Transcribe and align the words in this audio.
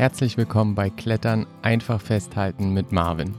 Herzlich 0.00 0.38
willkommen 0.38 0.74
bei 0.74 0.88
Klettern 0.88 1.46
einfach 1.60 2.00
festhalten 2.00 2.72
mit 2.72 2.90
Marvin. 2.90 3.34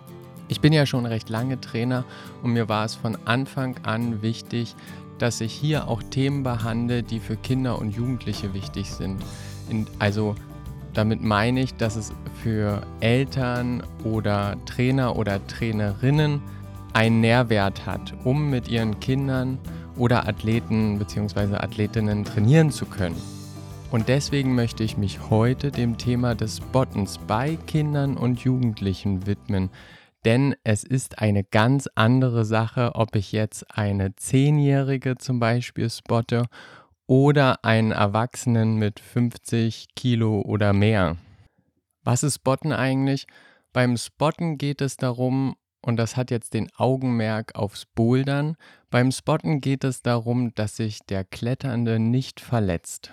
Ich 0.47 0.61
bin 0.61 0.73
ja 0.73 0.85
schon 0.85 1.07
recht 1.07 1.27
lange 1.27 1.59
Trainer 1.59 2.05
und 2.43 2.53
mir 2.53 2.69
war 2.69 2.85
es 2.85 2.93
von 2.93 3.17
Anfang 3.25 3.77
an 3.81 4.21
wichtig, 4.21 4.75
dass 5.17 5.41
ich 5.41 5.53
hier 5.53 5.87
auch 5.87 6.03
Themen 6.03 6.43
behandle, 6.43 7.01
die 7.01 7.19
für 7.19 7.35
Kinder 7.35 7.79
und 7.79 7.95
Jugendliche 7.95 8.53
wichtig 8.53 8.91
sind. 8.91 9.23
also 9.97 10.35
damit 10.93 11.23
meine 11.23 11.61
ich, 11.61 11.73
dass 11.77 11.95
es 11.95 12.13
für 12.43 12.83
Eltern 12.99 13.81
oder 14.03 14.55
Trainer 14.67 15.15
oder 15.15 15.43
Trainerinnen 15.47 16.43
einen 16.93 17.21
Nährwert 17.21 17.87
hat, 17.87 18.13
um 18.23 18.51
mit 18.51 18.67
ihren 18.67 18.99
Kindern 18.99 19.57
oder 19.97 20.27
Athleten 20.27 20.99
bzw. 20.99 21.55
Athletinnen 21.55 22.23
trainieren 22.23 22.69
zu 22.69 22.85
können. 22.85 23.15
Und 23.91 24.07
deswegen 24.07 24.55
möchte 24.55 24.85
ich 24.85 24.95
mich 24.95 25.29
heute 25.29 25.69
dem 25.69 25.97
Thema 25.97 26.33
des 26.33 26.57
Spottens 26.57 27.17
bei 27.27 27.57
Kindern 27.67 28.15
und 28.15 28.39
Jugendlichen 28.39 29.27
widmen. 29.27 29.69
Denn 30.23 30.55
es 30.63 30.85
ist 30.85 31.19
eine 31.19 31.43
ganz 31.43 31.89
andere 31.95 32.45
Sache, 32.45 32.91
ob 32.95 33.17
ich 33.17 33.33
jetzt 33.33 33.77
eine 33.77 34.15
Zehnjährige 34.15 35.17
zum 35.17 35.41
Beispiel 35.41 35.89
spotte 35.89 36.45
oder 37.05 37.65
einen 37.65 37.91
Erwachsenen 37.91 38.75
mit 38.75 39.01
50 39.01 39.87
Kilo 39.93 40.39
oder 40.39 40.71
mehr. 40.71 41.17
Was 42.05 42.23
ist 42.23 42.35
Spotten 42.35 42.71
eigentlich? 42.71 43.27
Beim 43.73 43.97
Spotten 43.97 44.57
geht 44.57 44.79
es 44.79 44.95
darum, 44.95 45.55
und 45.81 45.97
das 45.97 46.15
hat 46.15 46.31
jetzt 46.31 46.53
den 46.53 46.69
Augenmerk 46.77 47.55
aufs 47.55 47.85
Bouldern. 47.87 48.55
Beim 48.89 49.11
Spotten 49.11 49.59
geht 49.59 49.83
es 49.83 50.01
darum, 50.01 50.55
dass 50.55 50.77
sich 50.77 50.99
der 51.09 51.25
Kletternde 51.25 51.99
nicht 51.99 52.39
verletzt. 52.39 53.11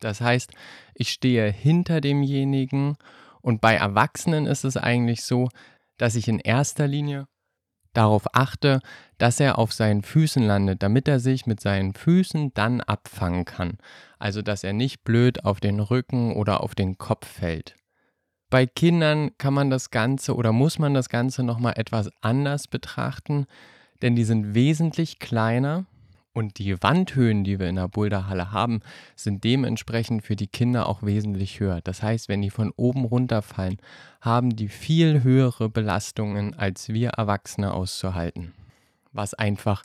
Das 0.00 0.20
heißt, 0.20 0.52
ich 0.94 1.10
stehe 1.10 1.50
hinter 1.50 2.00
demjenigen 2.00 2.96
und 3.40 3.60
bei 3.60 3.74
Erwachsenen 3.74 4.46
ist 4.46 4.64
es 4.64 4.76
eigentlich 4.76 5.24
so, 5.24 5.48
dass 5.96 6.14
ich 6.14 6.28
in 6.28 6.38
erster 6.38 6.86
Linie 6.86 7.26
darauf 7.92 8.34
achte, 8.34 8.80
dass 9.18 9.40
er 9.40 9.58
auf 9.58 9.72
seinen 9.72 10.02
Füßen 10.02 10.42
landet, 10.42 10.82
damit 10.82 11.08
er 11.08 11.18
sich 11.18 11.46
mit 11.46 11.60
seinen 11.60 11.94
Füßen 11.94 12.52
dann 12.54 12.80
abfangen 12.80 13.44
kann. 13.44 13.78
Also 14.18 14.42
dass 14.42 14.64
er 14.64 14.72
nicht 14.72 15.02
blöd 15.04 15.44
auf 15.44 15.60
den 15.60 15.80
Rücken 15.80 16.34
oder 16.34 16.62
auf 16.62 16.74
den 16.74 16.98
Kopf 16.98 17.26
fällt. 17.26 17.74
Bei 18.50 18.66
Kindern 18.66 19.36
kann 19.36 19.52
man 19.52 19.68
das 19.68 19.90
Ganze 19.90 20.34
oder 20.34 20.52
muss 20.52 20.78
man 20.78 20.94
das 20.94 21.08
Ganze 21.08 21.42
nochmal 21.42 21.74
etwas 21.76 22.10
anders 22.22 22.66
betrachten, 22.66 23.46
denn 24.00 24.16
die 24.16 24.24
sind 24.24 24.54
wesentlich 24.54 25.18
kleiner 25.18 25.84
und 26.32 26.58
die 26.58 26.80
Wandhöhen, 26.82 27.44
die 27.44 27.58
wir 27.58 27.68
in 27.68 27.76
der 27.76 27.88
Boulderhalle 27.88 28.52
haben, 28.52 28.80
sind 29.16 29.44
dementsprechend 29.44 30.22
für 30.22 30.36
die 30.36 30.46
Kinder 30.46 30.88
auch 30.88 31.02
wesentlich 31.02 31.60
höher. 31.60 31.80
Das 31.82 32.02
heißt, 32.02 32.28
wenn 32.28 32.42
die 32.42 32.50
von 32.50 32.72
oben 32.76 33.04
runterfallen, 33.04 33.78
haben 34.20 34.54
die 34.54 34.68
viel 34.68 35.22
höhere 35.22 35.68
Belastungen 35.68 36.54
als 36.54 36.90
wir 36.90 37.10
Erwachsene 37.10 37.72
auszuhalten, 37.72 38.52
was 39.12 39.34
einfach 39.34 39.82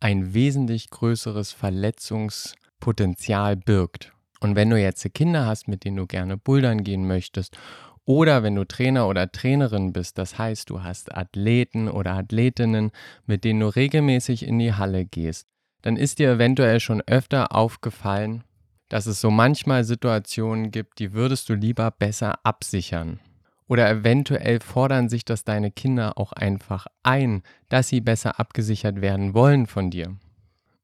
ein 0.00 0.34
wesentlich 0.34 0.90
größeres 0.90 1.52
Verletzungspotenzial 1.52 3.56
birgt. 3.56 4.12
Und 4.40 4.56
wenn 4.56 4.68
du 4.68 4.78
jetzt 4.78 5.06
Kinder 5.14 5.46
hast, 5.46 5.68
mit 5.68 5.84
denen 5.84 5.96
du 5.96 6.06
gerne 6.06 6.36
bouldern 6.36 6.84
gehen 6.84 7.06
möchtest 7.06 7.56
oder 8.04 8.42
wenn 8.42 8.54
du 8.54 8.66
Trainer 8.66 9.08
oder 9.08 9.32
Trainerin 9.32 9.94
bist, 9.94 10.18
das 10.18 10.36
heißt, 10.36 10.68
du 10.68 10.82
hast 10.82 11.14
Athleten 11.14 11.88
oder 11.88 12.12
Athletinnen, 12.12 12.90
mit 13.24 13.44
denen 13.44 13.60
du 13.60 13.68
regelmäßig 13.68 14.46
in 14.46 14.58
die 14.58 14.74
Halle 14.74 15.06
gehst, 15.06 15.48
dann 15.84 15.96
ist 15.96 16.18
dir 16.18 16.30
eventuell 16.30 16.80
schon 16.80 17.02
öfter 17.02 17.54
aufgefallen, 17.54 18.42
dass 18.88 19.04
es 19.04 19.20
so 19.20 19.30
manchmal 19.30 19.84
Situationen 19.84 20.70
gibt, 20.70 20.98
die 20.98 21.12
würdest 21.12 21.50
du 21.50 21.54
lieber 21.54 21.90
besser 21.90 22.38
absichern. 22.42 23.20
Oder 23.66 23.90
eventuell 23.90 24.60
fordern 24.60 25.10
sich 25.10 25.26
das 25.26 25.44
deine 25.44 25.70
Kinder 25.70 26.16
auch 26.16 26.32
einfach 26.32 26.86
ein, 27.02 27.42
dass 27.68 27.88
sie 27.88 28.00
besser 28.00 28.40
abgesichert 28.40 29.02
werden 29.02 29.34
wollen 29.34 29.66
von 29.66 29.90
dir. 29.90 30.16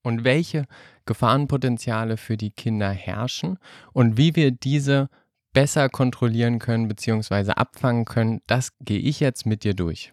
Und 0.03 0.23
welche 0.25 0.67
Gefahrenpotenziale 1.07 2.19
für 2.19 2.37
die 2.37 2.51
Kinder 2.51 2.91
herrschen 2.91 3.59
und 3.95 4.19
wie 4.19 4.37
wir 4.37 4.51
diese 4.51 5.09
besser 5.55 5.89
kontrollieren 5.89 6.59
können 6.59 6.89
bzw. 6.89 7.53
abfangen 7.53 8.05
können, 8.05 8.43
das 8.47 8.77
gehe 8.81 9.01
ich 9.01 9.19
jetzt 9.19 9.47
mit 9.47 9.65
dir 9.65 9.73
durch. 9.73 10.13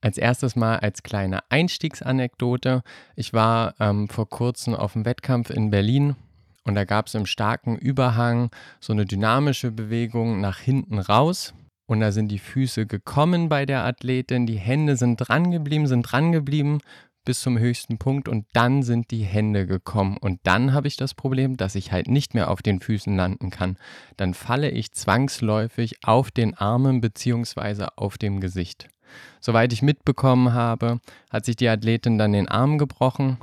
Als 0.00 0.18
erstes 0.18 0.56
mal 0.56 0.78
als 0.78 1.02
kleine 1.02 1.40
Einstiegsanekdote. 1.50 2.82
Ich 3.16 3.32
war 3.32 3.74
ähm, 3.80 4.08
vor 4.08 4.28
kurzem 4.28 4.74
auf 4.74 4.96
einem 4.96 5.04
Wettkampf 5.04 5.50
in 5.50 5.70
Berlin 5.70 6.16
und 6.64 6.74
da 6.74 6.84
gab 6.84 7.06
es 7.06 7.14
im 7.14 7.26
starken 7.26 7.76
Überhang 7.76 8.50
so 8.80 8.92
eine 8.92 9.06
dynamische 9.06 9.70
Bewegung 9.70 10.40
nach 10.40 10.58
hinten 10.58 10.98
raus. 10.98 11.54
Und 11.86 12.00
da 12.00 12.12
sind 12.12 12.28
die 12.28 12.38
Füße 12.38 12.86
gekommen 12.86 13.48
bei 13.48 13.66
der 13.66 13.84
Athletin, 13.84 14.46
die 14.46 14.58
Hände 14.58 14.96
sind 14.96 15.16
dran 15.16 15.50
geblieben, 15.50 15.88
sind 15.88 16.02
dran 16.02 16.30
geblieben 16.30 16.78
bis 17.24 17.40
zum 17.40 17.58
höchsten 17.58 17.98
Punkt 17.98 18.28
und 18.28 18.46
dann 18.54 18.82
sind 18.82 19.10
die 19.10 19.24
Hände 19.24 19.66
gekommen. 19.66 20.16
Und 20.16 20.40
dann 20.44 20.72
habe 20.72 20.88
ich 20.88 20.96
das 20.96 21.14
Problem, 21.14 21.56
dass 21.56 21.74
ich 21.74 21.92
halt 21.92 22.08
nicht 22.08 22.34
mehr 22.34 22.50
auf 22.50 22.62
den 22.62 22.80
Füßen 22.80 23.14
landen 23.14 23.50
kann. 23.50 23.76
Dann 24.16 24.34
falle 24.34 24.70
ich 24.70 24.92
zwangsläufig 24.92 25.96
auf 26.02 26.30
den 26.30 26.54
Armen 26.54 27.00
bzw. 27.00 27.88
auf 27.96 28.16
dem 28.18 28.40
Gesicht. 28.40 28.88
Soweit 29.40 29.72
ich 29.72 29.82
mitbekommen 29.82 30.52
habe, 30.52 31.00
hat 31.30 31.44
sich 31.44 31.56
die 31.56 31.68
Athletin 31.68 32.18
dann 32.18 32.32
den 32.32 32.48
Arm 32.48 32.78
gebrochen. 32.78 33.38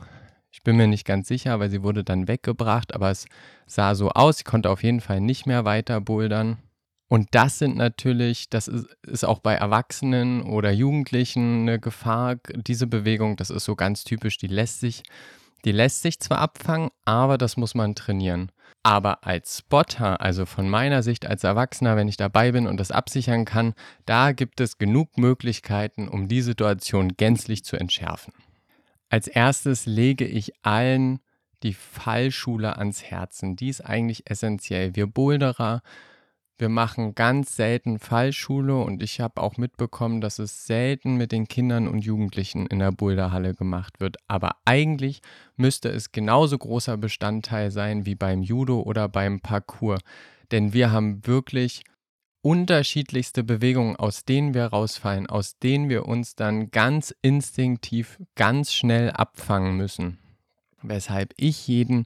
Ich 0.52 0.64
bin 0.64 0.78
mir 0.78 0.88
nicht 0.88 1.06
ganz 1.06 1.28
sicher, 1.28 1.60
weil 1.60 1.70
sie 1.70 1.84
wurde 1.84 2.04
dann 2.04 2.28
weggebracht, 2.28 2.96
aber 2.96 3.12
es 3.12 3.26
sah 3.66 3.96
so 3.96 4.10
aus, 4.10 4.38
sie 4.38 4.44
konnte 4.44 4.70
auf 4.70 4.84
jeden 4.84 5.02
Fall 5.02 5.22
nicht 5.22 5.46
mehr 5.46 5.66
weiter 5.66 6.02
bouldern. 6.02 6.58
Und 7.10 7.30
das 7.32 7.58
sind 7.58 7.78
natürlich, 7.78 8.50
das 8.50 8.68
ist, 8.68 8.88
ist, 9.04 9.24
auch 9.24 9.40
bei 9.40 9.54
Erwachsenen 9.54 10.42
oder 10.44 10.72
Jugendlichen 10.72 11.62
eine 11.62 11.80
Gefahr. 11.80 12.36
Diese 12.54 12.86
Bewegung, 12.86 13.38
das 13.38 13.50
ist 13.50 13.64
so 13.64 13.76
ganz 13.76 14.04
typisch, 14.04 14.38
die 14.38 14.48
lässt 14.48 14.82
sich, 14.82 15.04
die 15.64 15.72
lässt 15.72 16.02
sich 16.02 16.20
zwar 16.20 16.40
abfangen, 16.40 16.90
aber 17.06 17.38
das 17.38 17.56
muss 17.56 17.76
man 17.76 17.96
trainieren. 17.96 18.52
Aber 18.84 19.26
als 19.26 19.60
Spotter, 19.60 20.22
also 20.22 20.46
von 20.46 20.70
meiner 20.70 21.04
Sicht 21.04 21.26
als 21.26 21.44
Erwachsener, 21.44 21.96
wenn 21.98 22.08
ich 22.08 22.18
dabei 22.18 22.54
bin 22.54 22.68
und 22.68 22.78
das 22.78 22.92
absichern 22.92 23.44
kann, 23.44 23.74
da 24.06 24.32
gibt 24.32 24.62
es 24.62 24.78
genug 24.78 25.18
Möglichkeiten, 25.18 26.08
um 26.08 26.28
die 26.28 26.42
Situation 26.42 27.18
gänzlich 27.18 27.66
zu 27.66 27.78
entschärfen. 27.78 28.34
Als 29.10 29.28
erstes 29.28 29.86
lege 29.86 30.26
ich 30.26 30.54
allen 30.64 31.20
die 31.64 31.74
Fallschule 31.74 32.78
ans 32.78 33.04
Herzen. 33.04 33.56
Die 33.56 33.70
ist 33.70 33.82
eigentlich 33.82 34.30
essentiell. 34.30 34.96
Wir 34.96 35.08
Boulderer, 35.08 35.82
wir 36.60 36.70
machen 36.70 37.14
ganz 37.14 37.56
selten 37.56 38.00
Fallschule 38.00 38.78
und 38.78 39.04
ich 39.04 39.20
habe 39.20 39.42
auch 39.42 39.58
mitbekommen, 39.58 40.22
dass 40.22 40.40
es 40.40 40.66
selten 40.66 41.16
mit 41.16 41.32
den 41.32 41.48
Kindern 41.48 41.88
und 41.88 42.00
Jugendlichen 42.00 42.66
in 42.66 42.80
der 42.80 42.92
Boulderhalle 42.92 43.54
gemacht 43.54 44.00
wird. 44.00 44.18
Aber 44.28 44.56
eigentlich 44.66 45.22
müsste 45.56 45.90
es 45.90 46.12
genauso 46.12 46.58
großer 46.58 46.98
Bestandteil 46.98 47.70
sein 47.70 48.06
wie 48.06 48.16
beim 48.16 48.42
Judo 48.42 48.82
oder 48.82 49.08
beim 49.08 49.40
Parkour. 49.40 50.00
Denn 50.52 50.74
wir 50.74 50.92
haben 50.92 51.26
wirklich 51.28 51.84
unterschiedlichste 52.42 53.44
Bewegungen, 53.44 53.96
aus 53.96 54.26
denen 54.26 54.54
wir 54.54 54.66
rausfallen, 54.66 55.28
aus 55.28 55.60
denen 55.60 55.90
wir 55.90 56.06
uns 56.06 56.36
dann 56.36 56.72
ganz 56.72 57.14
instinktiv, 57.22 58.20
ganz 58.36 58.74
schnell 58.74 59.12
abfangen 59.12 59.78
müssen. 59.78 60.18
Weshalb 60.82 61.34
ich 61.38 61.68
jeden 61.68 62.06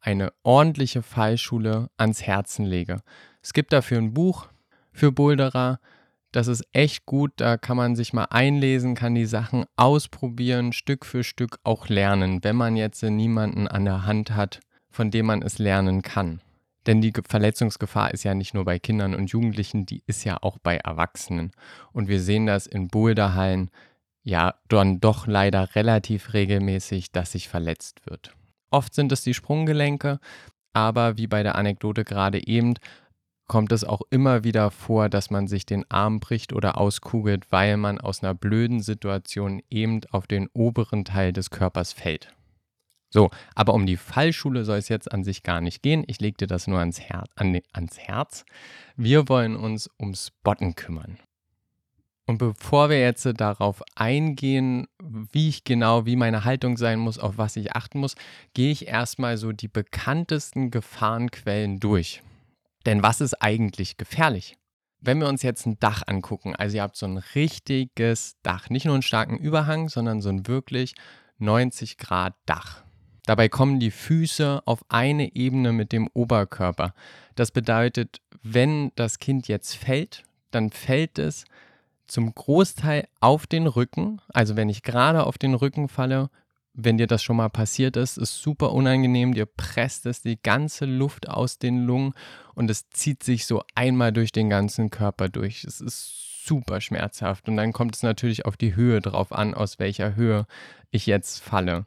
eine 0.00 0.32
ordentliche 0.42 1.02
Fallschule 1.02 1.90
ans 1.96 2.22
Herzen 2.22 2.64
lege. 2.64 3.00
Es 3.48 3.54
gibt 3.54 3.72
dafür 3.72 3.96
ein 3.96 4.12
Buch 4.12 4.48
für 4.92 5.10
Boulderer. 5.10 5.80
Das 6.32 6.48
ist 6.48 6.68
echt 6.74 7.06
gut. 7.06 7.32
Da 7.36 7.56
kann 7.56 7.78
man 7.78 7.96
sich 7.96 8.12
mal 8.12 8.26
einlesen, 8.28 8.94
kann 8.94 9.14
die 9.14 9.24
Sachen 9.24 9.64
ausprobieren, 9.74 10.74
Stück 10.74 11.06
für 11.06 11.24
Stück 11.24 11.58
auch 11.64 11.88
lernen, 11.88 12.44
wenn 12.44 12.56
man 12.56 12.76
jetzt 12.76 13.02
niemanden 13.02 13.66
an 13.66 13.86
der 13.86 14.04
Hand 14.04 14.32
hat, 14.32 14.60
von 14.90 15.10
dem 15.10 15.24
man 15.24 15.40
es 15.40 15.58
lernen 15.58 16.02
kann. 16.02 16.42
Denn 16.86 17.00
die 17.00 17.14
Verletzungsgefahr 17.26 18.12
ist 18.12 18.22
ja 18.22 18.34
nicht 18.34 18.52
nur 18.52 18.66
bei 18.66 18.78
Kindern 18.78 19.14
und 19.14 19.30
Jugendlichen, 19.30 19.86
die 19.86 20.02
ist 20.06 20.24
ja 20.24 20.36
auch 20.42 20.58
bei 20.58 20.76
Erwachsenen. 20.76 21.52
Und 21.92 22.06
wir 22.06 22.20
sehen 22.20 22.44
das 22.44 22.66
in 22.66 22.88
Boulderhallen 22.88 23.70
ja 24.24 24.56
dann 24.68 25.00
doch 25.00 25.26
leider 25.26 25.74
relativ 25.74 26.34
regelmäßig, 26.34 27.12
dass 27.12 27.32
sich 27.32 27.48
verletzt 27.48 28.04
wird. 28.04 28.34
Oft 28.70 28.94
sind 28.94 29.10
es 29.10 29.22
die 29.22 29.32
Sprunggelenke, 29.32 30.20
aber 30.74 31.16
wie 31.16 31.26
bei 31.26 31.42
der 31.42 31.54
Anekdote 31.54 32.04
gerade 32.04 32.46
eben, 32.46 32.74
kommt 33.48 33.72
es 33.72 33.82
auch 33.82 34.02
immer 34.10 34.44
wieder 34.44 34.70
vor, 34.70 35.08
dass 35.08 35.30
man 35.30 35.48
sich 35.48 35.66
den 35.66 35.90
Arm 35.90 36.20
bricht 36.20 36.52
oder 36.52 36.78
auskugelt, 36.78 37.50
weil 37.50 37.76
man 37.76 37.98
aus 37.98 38.22
einer 38.22 38.34
blöden 38.34 38.80
Situation 38.80 39.62
eben 39.70 40.00
auf 40.10 40.26
den 40.26 40.48
oberen 40.52 41.04
Teil 41.04 41.32
des 41.32 41.50
Körpers 41.50 41.92
fällt. 41.92 42.32
So, 43.10 43.30
aber 43.54 43.72
um 43.72 43.86
die 43.86 43.96
Fallschule 43.96 44.66
soll 44.66 44.78
es 44.78 44.90
jetzt 44.90 45.10
an 45.10 45.24
sich 45.24 45.42
gar 45.42 45.62
nicht 45.62 45.82
gehen. 45.82 46.04
Ich 46.06 46.20
lege 46.20 46.36
dir 46.36 46.46
das 46.46 46.66
nur 46.66 46.78
ans, 46.78 47.00
Her 47.00 47.24
an, 47.36 47.58
ans 47.72 47.98
Herz. 47.98 48.44
Wir 48.96 49.30
wollen 49.30 49.56
uns 49.56 49.88
ums 49.98 50.30
Botten 50.44 50.74
kümmern. 50.74 51.18
Und 52.26 52.36
bevor 52.36 52.90
wir 52.90 53.00
jetzt 53.00 53.26
darauf 53.40 53.82
eingehen, 53.94 54.86
wie 55.02 55.48
ich 55.48 55.64
genau, 55.64 56.04
wie 56.04 56.16
meine 56.16 56.44
Haltung 56.44 56.76
sein 56.76 56.98
muss, 56.98 57.18
auf 57.18 57.38
was 57.38 57.56
ich 57.56 57.74
achten 57.74 58.00
muss, 58.00 58.16
gehe 58.52 58.70
ich 58.70 58.86
erstmal 58.86 59.38
so 59.38 59.52
die 59.52 59.68
bekanntesten 59.68 60.70
Gefahrenquellen 60.70 61.80
durch. 61.80 62.22
Denn 62.86 63.02
was 63.02 63.20
ist 63.20 63.34
eigentlich 63.42 63.96
gefährlich? 63.96 64.56
Wenn 65.00 65.20
wir 65.20 65.28
uns 65.28 65.42
jetzt 65.42 65.66
ein 65.66 65.78
Dach 65.78 66.02
angucken, 66.06 66.56
also 66.56 66.76
ihr 66.76 66.82
habt 66.82 66.96
so 66.96 67.06
ein 67.06 67.18
richtiges 67.18 68.36
Dach, 68.42 68.68
nicht 68.68 68.84
nur 68.84 68.94
einen 68.94 69.02
starken 69.02 69.38
Überhang, 69.38 69.88
sondern 69.88 70.20
so 70.20 70.28
ein 70.28 70.46
wirklich 70.46 70.94
90 71.38 71.98
Grad 71.98 72.34
Dach. 72.46 72.82
Dabei 73.24 73.48
kommen 73.48 73.78
die 73.78 73.90
Füße 73.90 74.62
auf 74.64 74.84
eine 74.88 75.36
Ebene 75.36 75.72
mit 75.72 75.92
dem 75.92 76.08
Oberkörper. 76.14 76.94
Das 77.34 77.50
bedeutet, 77.50 78.22
wenn 78.42 78.90
das 78.96 79.18
Kind 79.18 79.48
jetzt 79.48 79.76
fällt, 79.76 80.24
dann 80.50 80.70
fällt 80.70 81.18
es 81.18 81.44
zum 82.06 82.34
Großteil 82.34 83.06
auf 83.20 83.46
den 83.46 83.66
Rücken. 83.66 84.20
Also 84.32 84.56
wenn 84.56 84.70
ich 84.70 84.82
gerade 84.82 85.24
auf 85.24 85.36
den 85.36 85.54
Rücken 85.54 85.88
falle, 85.88 86.30
wenn 86.74 86.98
dir 86.98 87.06
das 87.06 87.22
schon 87.22 87.36
mal 87.36 87.48
passiert 87.48 87.96
ist, 87.96 88.18
ist 88.18 88.40
super 88.40 88.72
unangenehm. 88.72 89.34
Dir 89.34 89.46
presst 89.46 90.06
es 90.06 90.22
die 90.22 90.40
ganze 90.40 90.84
Luft 90.84 91.28
aus 91.28 91.58
den 91.58 91.84
Lungen 91.84 92.14
und 92.54 92.70
es 92.70 92.88
zieht 92.90 93.22
sich 93.22 93.46
so 93.46 93.62
einmal 93.74 94.12
durch 94.12 94.32
den 94.32 94.48
ganzen 94.48 94.90
Körper 94.90 95.28
durch. 95.28 95.64
Es 95.64 95.80
ist 95.80 96.46
super 96.46 96.80
schmerzhaft 96.80 97.48
und 97.48 97.56
dann 97.56 97.72
kommt 97.72 97.94
es 97.96 98.02
natürlich 98.02 98.46
auf 98.46 98.56
die 98.56 98.74
Höhe 98.74 99.00
drauf 99.00 99.32
an, 99.32 99.54
aus 99.54 99.78
welcher 99.78 100.14
Höhe 100.14 100.46
ich 100.90 101.06
jetzt 101.06 101.42
falle. 101.42 101.86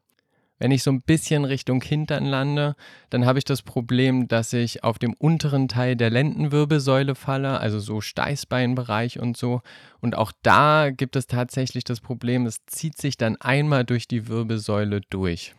Wenn 0.61 0.69
ich 0.69 0.83
so 0.83 0.91
ein 0.91 1.01
bisschen 1.01 1.43
Richtung 1.43 1.81
Hintern 1.81 2.27
lande, 2.27 2.75
dann 3.09 3.25
habe 3.25 3.39
ich 3.39 3.45
das 3.45 3.63
Problem, 3.63 4.27
dass 4.27 4.53
ich 4.53 4.83
auf 4.83 4.99
dem 4.99 5.15
unteren 5.15 5.67
Teil 5.67 5.95
der 5.95 6.11
Lendenwirbelsäule 6.11 7.15
falle, 7.15 7.59
also 7.59 7.79
so 7.79 7.99
Steißbeinbereich 7.99 9.17
und 9.17 9.35
so. 9.35 9.63
Und 10.01 10.15
auch 10.15 10.31
da 10.43 10.91
gibt 10.91 11.15
es 11.15 11.25
tatsächlich 11.25 11.83
das 11.83 11.99
Problem, 11.99 12.45
es 12.45 12.63
zieht 12.67 13.01
sich 13.01 13.17
dann 13.17 13.37
einmal 13.37 13.85
durch 13.85 14.07
die 14.07 14.27
Wirbelsäule 14.27 15.01
durch. 15.09 15.55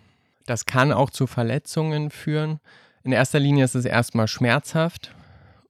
Das 0.47 0.67
kann 0.67 0.93
auch 0.93 1.11
zu 1.11 1.27
Verletzungen 1.27 2.13
führen. 2.13 2.61
In 3.03 3.11
erster 3.11 3.41
Linie 3.41 3.65
ist 3.65 3.75
es 3.75 3.85
erstmal 3.85 4.29
schmerzhaft 4.29 5.13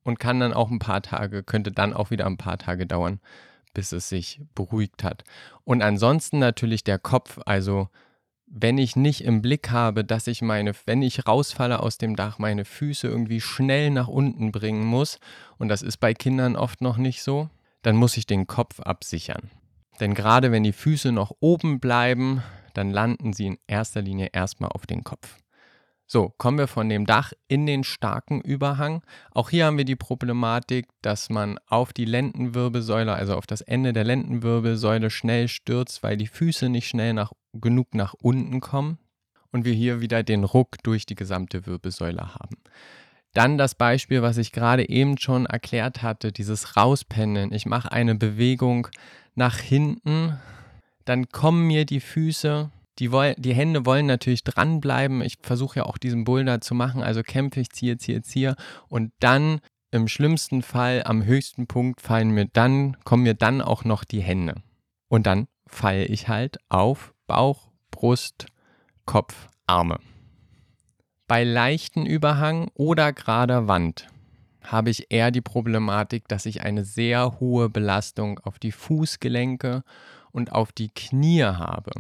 und 0.03 0.19
kann 0.19 0.41
dann 0.41 0.53
auch 0.53 0.71
ein 0.71 0.79
paar 0.79 1.01
Tage, 1.01 1.43
könnte 1.43 1.73
dann 1.73 1.95
auch 1.95 2.11
wieder 2.11 2.27
ein 2.27 2.37
paar 2.37 2.59
Tage 2.59 2.87
dauern, 2.87 3.19
bis 3.73 3.93
es 3.93 4.11
sich 4.11 4.43
beruhigt 4.55 5.03
hat. 5.03 5.25
Und 5.65 5.81
ansonsten 5.81 6.39
natürlich 6.39 6.85
der 6.85 6.99
Kopf, 6.99 7.39
also 7.47 7.89
wenn 8.55 8.77
ich 8.77 8.97
nicht 8.97 9.25
im 9.25 9.41
Blick 9.41 9.71
habe, 9.71 10.05
dass 10.05 10.27
ich 10.27 10.43
meine, 10.43 10.73
wenn 10.85 11.01
ich 11.01 11.27
rausfalle 11.27 11.81
aus 11.81 11.97
dem 11.97 12.17
Dach, 12.17 12.39
meine 12.39 12.67
Füße 12.67 13.09
irgendwie 13.09 13.41
schnell 13.41 13.91
nach 13.91 14.09
unten 14.09 14.53
bringen 14.53 14.85
muss, 14.85 15.19
und 15.59 15.69
das 15.69 15.81
ist 15.81 15.97
bei 15.97 16.13
Kindern 16.13 16.55
oft 16.55 16.83
noch 16.83 16.99
nicht 16.99 17.23
so, 17.23 17.49
dann 17.81 17.97
muss 17.97 18.17
ich 18.19 18.27
den 18.27 18.47
Kopf 18.47 18.79
absichern. 18.81 19.51
Denn 20.01 20.13
gerade 20.13 20.53
wenn 20.53 20.65
die 20.65 20.73
Füße 20.73 21.13
noch 21.13 21.33
oben 21.41 21.81
bleiben, 21.81 22.43
dann 22.75 22.91
landen 22.91 23.33
sie 23.33 23.47
in 23.47 23.59
erster 23.67 24.03
Linie 24.03 24.29
erstmal 24.33 24.71
auf 24.71 24.87
den 24.87 25.03
Kopf. 25.03 25.39
So, 26.13 26.29
kommen 26.37 26.59
wir 26.59 26.67
von 26.67 26.91
dem 26.91 27.07
Dach 27.07 27.33
in 27.49 27.65
den 27.65 27.85
starken 27.85 28.43
Überhang. 28.43 29.03
Auch 29.31 29.49
hier 29.49 29.65
haben 29.65 29.79
wir 29.79 29.87
die 29.87 29.97
Problematik, 29.97 30.87
dass 31.01 31.31
man 31.31 31.59
auf 31.69 31.95
die 31.95 32.05
Lendenwirbelsäule, 32.05 33.15
also 33.15 33.35
auf 33.35 33.47
das 33.47 33.63
Ende 33.63 33.95
der 33.95 34.05
Lendenwirbelsäule 34.05 35.09
schnell 35.09 35.49
stürzt, 35.49 36.03
weil 36.03 36.19
die 36.19 36.27
Füße 36.27 36.69
nicht 36.69 36.87
schnell 36.87 37.15
nach, 37.15 37.33
genug 37.55 37.95
nach 37.95 38.13
unten 38.13 38.61
kommen 38.61 38.99
und 39.53 39.65
wir 39.65 39.73
hier 39.73 40.03
wieder 40.03 40.23
den 40.23 40.45
Ruck 40.45 40.77
durch 40.83 41.07
die 41.07 41.15
gesamte 41.15 41.65
Wirbelsäule 41.65 42.35
haben. 42.35 42.59
Dann 43.33 43.57
das 43.57 43.75
Beispiel, 43.75 44.21
was 44.21 44.37
ich 44.37 44.53
gerade 44.53 44.87
eben 44.91 45.17
schon 45.17 45.47
erklärt 45.47 46.03
hatte, 46.03 46.31
dieses 46.31 46.77
Rauspendeln. 46.77 47.55
Ich 47.55 47.65
mache 47.65 47.91
eine 47.91 48.17
Bewegung 48.17 48.89
nach 49.35 49.57
hinten, 49.57 50.39
dann 51.07 51.31
kommen 51.31 51.67
mir 51.67 51.87
die 51.87 52.01
Füße 52.01 52.71
die, 53.03 53.11
wollen, 53.11 53.35
die 53.37 53.53
Hände 53.53 53.85
wollen 53.85 54.07
natürlich 54.07 54.45
dranbleiben. 54.45 55.23
Ich 55.23 55.39
versuche 55.43 55.81
ja 55.81 55.87
auch 55.87 55.99
diesen 55.99 56.23
Boulder 56.23 56.61
zu 56.61 56.73
machen, 56.73 57.03
also 57.03 57.25
kämpfe 57.25 57.59
ich, 57.59 57.71
ziehe, 57.71 57.99
ziehe, 57.99 58.23
ziehe. 58.23 58.55
Und 58.89 59.13
dann 59.19 59.59
im 59.91 60.07
schlimmsten 60.07 60.63
Fall 60.63 61.03
am 61.05 61.25
höchsten 61.25 61.67
Punkt 61.67 62.01
fallen 62.01 62.31
mir 62.31 62.47
dann, 62.53 62.97
kommen 63.03 63.25
mir 63.25 63.35
dann 63.35 63.61
auch 63.61 63.83
noch 63.83 64.05
die 64.05 64.21
Hände. 64.21 64.55
Und 65.09 65.27
dann 65.27 65.49
falle 65.67 66.05
ich 66.05 66.29
halt 66.29 66.59
auf 66.69 67.13
Bauch, 67.27 67.73
Brust, 67.91 68.47
Kopf, 69.05 69.49
Arme. 69.67 69.99
Bei 71.27 71.43
leichten 71.43 72.07
Überhang 72.07 72.71
oder 72.75 73.13
gerader 73.13 73.67
Wand 73.67 74.07
habe 74.63 74.91
ich 74.91 75.11
eher 75.11 75.33
die 75.33 75.41
Problematik, 75.41 76.29
dass 76.29 76.47
ich 76.47 76.63
eine 76.63 76.85
sehr 76.85 77.41
hohe 77.41 77.69
Belastung 77.69 78.39
auf 78.39 78.61
die 78.61 78.71
Fußgelenke 78.71 79.83
und 80.31 80.53
auf 80.53 80.71
die 80.71 80.89
Knie 80.89 81.43
habe. 81.43 81.91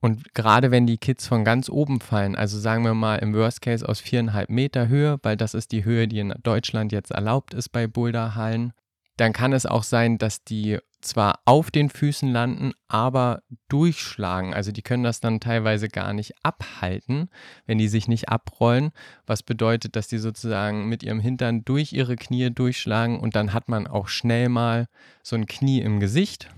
Und 0.00 0.34
gerade 0.34 0.70
wenn 0.70 0.86
die 0.86 0.98
Kids 0.98 1.26
von 1.26 1.44
ganz 1.44 1.68
oben 1.68 2.00
fallen, 2.00 2.34
also 2.34 2.58
sagen 2.58 2.84
wir 2.84 2.94
mal 2.94 3.16
im 3.16 3.34
Worst 3.34 3.60
Case 3.60 3.86
aus 3.86 4.00
viereinhalb 4.00 4.48
Meter 4.48 4.88
Höhe, 4.88 5.18
weil 5.22 5.36
das 5.36 5.54
ist 5.54 5.72
die 5.72 5.84
Höhe, 5.84 6.08
die 6.08 6.20
in 6.20 6.34
Deutschland 6.42 6.90
jetzt 6.90 7.10
erlaubt 7.10 7.52
ist 7.52 7.68
bei 7.68 7.86
Boulderhallen, 7.86 8.72
dann 9.18 9.34
kann 9.34 9.52
es 9.52 9.66
auch 9.66 9.82
sein, 9.82 10.16
dass 10.16 10.42
die 10.44 10.78
zwar 11.02 11.40
auf 11.44 11.70
den 11.70 11.90
Füßen 11.90 12.30
landen, 12.30 12.72
aber 12.88 13.42
durchschlagen. 13.68 14.54
Also 14.54 14.72
die 14.72 14.82
können 14.82 15.02
das 15.02 15.20
dann 15.20 15.40
teilweise 15.40 15.88
gar 15.88 16.12
nicht 16.12 16.32
abhalten, 16.42 17.28
wenn 17.66 17.78
die 17.78 17.88
sich 17.88 18.08
nicht 18.08 18.28
abrollen, 18.28 18.90
was 19.26 19.42
bedeutet, 19.42 19.96
dass 19.96 20.08
die 20.08 20.18
sozusagen 20.18 20.88
mit 20.88 21.02
ihrem 21.02 21.20
Hintern 21.20 21.64
durch 21.64 21.92
ihre 21.92 22.16
Knie 22.16 22.50
durchschlagen 22.50 23.20
und 23.20 23.36
dann 23.36 23.52
hat 23.52 23.68
man 23.68 23.86
auch 23.86 24.08
schnell 24.08 24.48
mal 24.48 24.86
so 25.22 25.36
ein 25.36 25.46
Knie 25.46 25.80
im 25.80 26.00
Gesicht 26.00 26.48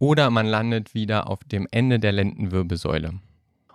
oder 0.00 0.30
man 0.30 0.46
landet 0.46 0.94
wieder 0.94 1.28
auf 1.28 1.44
dem 1.44 1.68
Ende 1.70 2.00
der 2.00 2.10
Lendenwirbelsäule. 2.10 3.20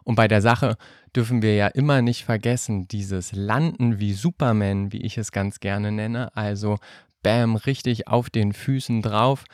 Und 0.03 0.15
bei 0.15 0.27
der 0.27 0.41
Sache 0.41 0.75
dürfen 1.15 1.41
wir 1.41 1.55
ja 1.55 1.67
immer 1.67 2.01
nicht 2.01 2.25
vergessen, 2.25 2.87
dieses 2.87 3.31
Landen 3.31 3.99
wie 3.99 4.13
Superman, 4.13 4.91
wie 4.91 5.01
ich 5.01 5.17
es 5.17 5.31
ganz 5.31 5.61
gerne 5.61 5.91
nenne, 5.91 6.35
also 6.35 6.77
Bam, 7.23 7.55
richtig 7.55 8.07
auf 8.07 8.29
den 8.29 8.53
Füßen 8.53 9.01
drauf. 9.01 9.45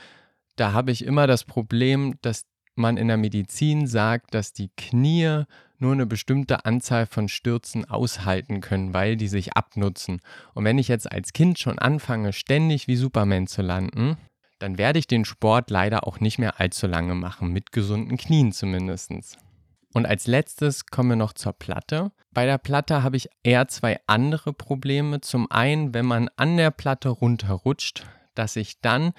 Da 0.58 0.74
habe 0.74 0.92
ich 0.92 1.06
immer 1.06 1.28
das 1.28 1.46
Problem, 1.46 2.16
dass 2.22 2.46
man 2.76 2.98
in 2.98 3.08
der 3.08 3.18
Medizin 3.18 3.88
sagt, 3.88 4.34
dass 4.34 4.52
die 4.52 4.72
Knie 4.76 5.44
nur 5.78 5.94
eine 5.94 6.06
bestimmte 6.06 6.66
Anzahl 6.66 7.06
von 7.06 7.28
Stürzen 7.28 7.86
aushalten 7.86 8.62
können, 8.62 8.94
weil 8.94 9.16
die 9.16 9.28
sich 9.28 9.54
abnutzen. 9.54 10.20
Und 10.54 10.66
wenn 10.66 10.78
ich 10.78 10.88
jetzt 10.88 11.12
als 11.12 11.34
Kind 11.34 11.60
schon 11.60 11.80
anfange, 11.80 12.34
ständig 12.34 12.88
wie 12.88 12.96
Superman 12.96 13.48
zu 13.48 13.62
landen, 13.62 14.18
dann 14.62 14.78
werde 14.78 15.00
ich 15.00 15.08
den 15.08 15.26
Sport 15.26 15.70
leider 15.70 16.06
auch 16.08 16.20
nicht 16.20 16.38
mehr 16.38 16.60
allzu 16.60 16.88
lange 16.88 17.16
machen, 17.16 17.52
mit 17.52 17.72
gesunden 17.72 18.18
Knien 18.18 18.52
zumindest. 18.52 19.38
Und 19.94 20.06
als 20.06 20.28
letztes 20.28 20.86
kommen 20.86 21.10
wir 21.10 21.16
noch 21.16 21.34
zur 21.34 21.54
Platte. 21.54 22.12
Bei 22.32 22.46
der 22.46 22.58
Platte 22.58 23.04
habe 23.04 23.18
ich 23.18 23.30
eher 23.44 23.68
zwei 23.68 24.00
andere 24.08 24.54
Probleme. 24.54 25.20
Zum 25.22 25.50
einen, 25.52 25.94
wenn 25.94 26.06
man 26.06 26.30
an 26.36 26.58
der 26.58 26.72
Platte 26.72 27.10
runterrutscht, 27.10 28.06
dass 28.36 28.56
ich 28.56 28.80
dann 28.80 29.14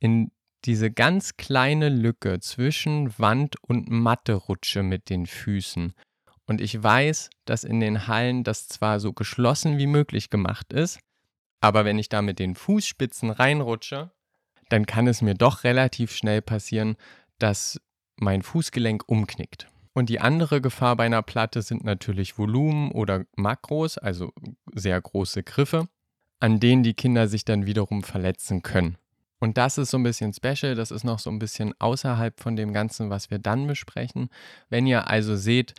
in 0.00 0.32
diese 0.64 0.90
ganz 0.90 1.36
kleine 1.36 1.88
Lücke 1.88 2.40
zwischen 2.40 3.16
Wand 3.18 3.56
und 3.62 3.88
Matte 3.88 4.34
rutsche 4.34 4.82
mit 4.82 5.08
den 5.08 5.26
Füßen. 5.26 5.94
Und 6.46 6.60
ich 6.60 6.82
weiß, 6.82 7.30
dass 7.44 7.62
in 7.62 7.80
den 7.80 8.08
Hallen 8.08 8.42
das 8.42 8.68
zwar 8.68 9.00
so 9.00 9.12
geschlossen 9.12 9.78
wie 9.78 9.86
möglich 9.86 10.28
gemacht 10.28 10.72
ist, 10.72 10.98
aber 11.60 11.84
wenn 11.84 11.98
ich 11.98 12.08
da 12.08 12.22
mit 12.22 12.38
den 12.38 12.54
Fußspitzen 12.54 13.30
reinrutsche, 13.30 14.10
dann 14.68 14.86
kann 14.86 15.06
es 15.06 15.22
mir 15.22 15.34
doch 15.34 15.64
relativ 15.64 16.12
schnell 16.12 16.42
passieren, 16.42 16.96
dass 17.38 17.80
mein 18.16 18.42
Fußgelenk 18.42 19.04
umknickt. 19.06 19.68
Und 19.92 20.08
die 20.08 20.20
andere 20.20 20.60
Gefahr 20.60 20.96
bei 20.96 21.06
einer 21.06 21.22
Platte 21.22 21.62
sind 21.62 21.84
natürlich 21.84 22.38
Volumen 22.38 22.92
oder 22.92 23.24
Makros, 23.36 23.98
also 23.98 24.32
sehr 24.72 25.00
große 25.00 25.42
Griffe, 25.42 25.88
an 26.40 26.60
denen 26.60 26.82
die 26.82 26.94
Kinder 26.94 27.26
sich 27.26 27.44
dann 27.44 27.66
wiederum 27.66 28.02
verletzen 28.02 28.62
können. 28.62 28.96
Und 29.40 29.56
das 29.56 29.78
ist 29.78 29.90
so 29.90 29.98
ein 29.98 30.02
bisschen 30.02 30.32
special, 30.32 30.74
das 30.74 30.90
ist 30.90 31.04
noch 31.04 31.18
so 31.18 31.30
ein 31.30 31.38
bisschen 31.38 31.72
außerhalb 31.80 32.40
von 32.40 32.56
dem 32.56 32.72
Ganzen, 32.72 33.10
was 33.10 33.30
wir 33.30 33.38
dann 33.38 33.66
besprechen. 33.66 34.30
Wenn 34.68 34.86
ihr 34.86 35.08
also 35.08 35.36
seht, 35.36 35.74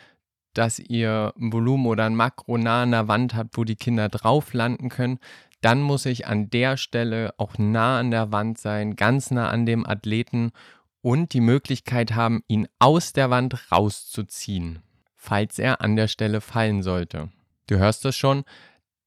dass 0.54 0.80
ihr 0.80 1.34
ein 1.38 1.54
Volumen 1.54 1.86
oder 1.86 2.06
ein 2.06 2.16
Makro 2.16 2.58
nah 2.58 2.84
an 2.84 2.92
der 2.92 3.08
Wand 3.08 3.36
habt, 3.36 3.58
wo 3.58 3.64
die 3.64 3.76
Kinder 3.76 4.10
drauf 4.10 4.54
landen 4.54 4.90
können, 4.90 5.20
dann 5.62 5.82
muss 5.82 6.06
ich 6.06 6.28
an 6.28 6.50
der 6.50 6.78
Stelle 6.78 7.34
auch 7.38 7.58
nah 7.58 8.00
an 8.00 8.12
der 8.12 8.32
Wand 8.32 8.58
sein, 8.58 8.96
ganz 8.96 9.32
nah 9.32 9.50
an 9.50 9.66
dem 9.66 9.86
Athleten 9.86 10.52
und 11.02 11.34
die 11.34 11.42
Möglichkeit 11.42 12.14
haben, 12.14 12.44
ihn 12.48 12.68
aus 12.80 13.14
der 13.14 13.30
Wand 13.30 13.72
rauszuziehen, 13.72 14.80
falls 15.16 15.60
er 15.60 15.82
an 15.82 15.96
der 15.96 16.08
Stelle 16.08 16.42
fallen 16.42 16.82
sollte. 16.82 17.30
Du 17.68 17.78
hörst 17.78 18.06
es 18.06 18.16
schon, 18.16 18.44